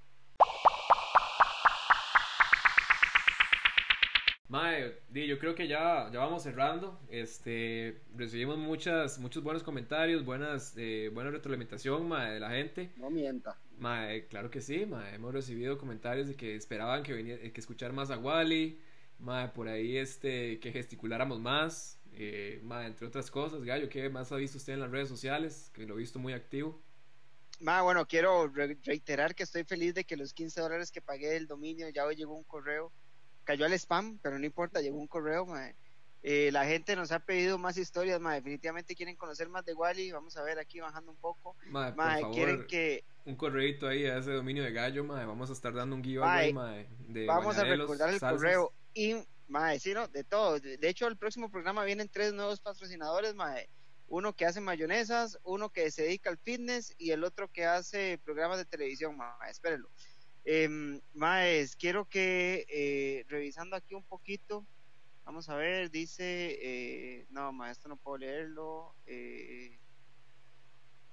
[4.52, 7.00] Mae, di, yo creo que ya, ya vamos cerrando.
[7.10, 12.92] Este, recibimos muchas, muchos buenos comentarios, buenas, eh, buena retroalimentación, mae, de la gente.
[12.98, 13.58] No mienta.
[13.86, 17.94] Mae, claro que sí, mae, hemos recibido comentarios de que esperaban que venía, que escuchar
[17.94, 18.80] más a Wally,
[19.20, 24.32] mae, por ahí este, que gesticuláramos más, eh, mae, entre otras cosas, Gallo, ¿qué más
[24.32, 25.72] ha visto usted en las redes sociales?
[25.74, 26.80] Que lo he visto muy activo.
[27.60, 31.30] Ma, bueno, quiero re- reiterar que estoy feliz de que los 15 dólares que pagué
[31.30, 32.92] del dominio ya hoy llegó un correo.
[33.44, 35.46] Cayó al spam, pero no importa, llegó un correo.
[35.46, 35.72] ma.
[36.24, 38.36] Eh, la gente nos ha pedido más historias, ma.
[38.36, 40.12] definitivamente quieren conocer más de Wally.
[40.12, 41.56] Vamos a ver aquí bajando un poco.
[41.68, 45.26] Mae, por Ma, favor, quieren que un correito ahí a ese dominio de Gallo, mae,
[45.26, 48.40] vamos a estar dando un giveaway, mae, de vamos a recordar el salsas.
[48.40, 48.74] correo.
[48.94, 49.16] Y,
[49.48, 50.08] ma, sí, ¿no?
[50.08, 50.60] de todo.
[50.60, 53.56] De, hecho, el próximo programa vienen tres nuevos patrocinadores, ma.
[54.08, 58.20] Uno que hace mayonesas, uno que se dedica al fitness y el otro que hace
[58.24, 59.36] programas de televisión, ma.
[59.50, 59.90] Espérenlo.
[60.44, 64.66] Em, Maes, quiero que eh, revisando aquí un poquito,
[65.26, 68.96] vamos a ver, dice, eh, no, ma, esto no puedo leerlo.
[69.06, 69.80] eh,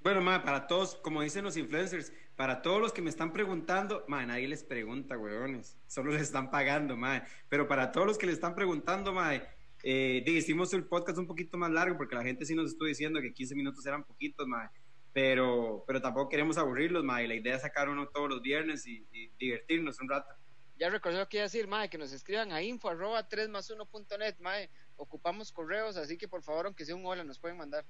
[0.00, 4.04] Bueno, Mae, para todos, como dicen los influencers, para todos los que me están preguntando,
[4.08, 7.22] Mae, nadie les pregunta, huevones, solo les están pagando, Mae.
[7.48, 9.42] Pero para todos los que le están preguntando, Mae,
[9.82, 13.20] eh, hicimos el podcast un poquito más largo porque la gente sí nos estuvo diciendo
[13.20, 14.68] que 15 minutos eran poquitos, Mae.
[15.12, 17.26] Pero, pero tampoco queremos aburrirlos, Mae.
[17.28, 20.32] La idea es sacar uno todos los viernes y, y divertirnos un rato.
[20.78, 23.48] Ya recordé lo que iba a decir, Mae, que nos escriban a info arroba 3
[23.48, 27.58] más 1.net, Mae, ocupamos correos, así que por favor, aunque sea un hola, nos pueden
[27.58, 27.84] mandar.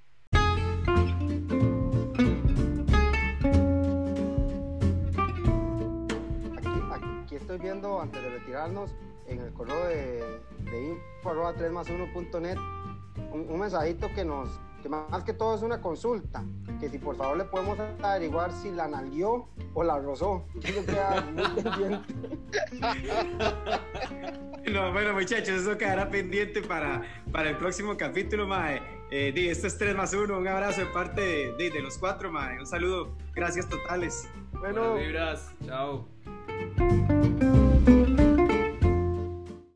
[7.22, 8.94] Aquí, estoy viendo, antes de retirarnos,
[9.26, 12.56] en el correo de, de info arroba 3 más 1.net,
[13.32, 14.48] un, un mensajito que nos,
[14.82, 16.42] que más que todo es una consulta,
[16.80, 20.44] que si por favor le podemos averiguar si la nalguió o la rozó.
[20.62, 22.14] Eso queda muy pendiente.
[24.70, 27.02] No, bueno, muchachos, eso quedará pendiente para,
[27.32, 28.80] para el próximo capítulo, Mae.
[29.10, 30.36] Eh, di, esto es 3 más 1.
[30.36, 32.58] Un abrazo de parte de, de- de los cuatro, Mae.
[32.58, 33.16] Un saludo.
[33.34, 34.28] Gracias totales.
[34.52, 36.06] Bueno, Buenas vibras, chao.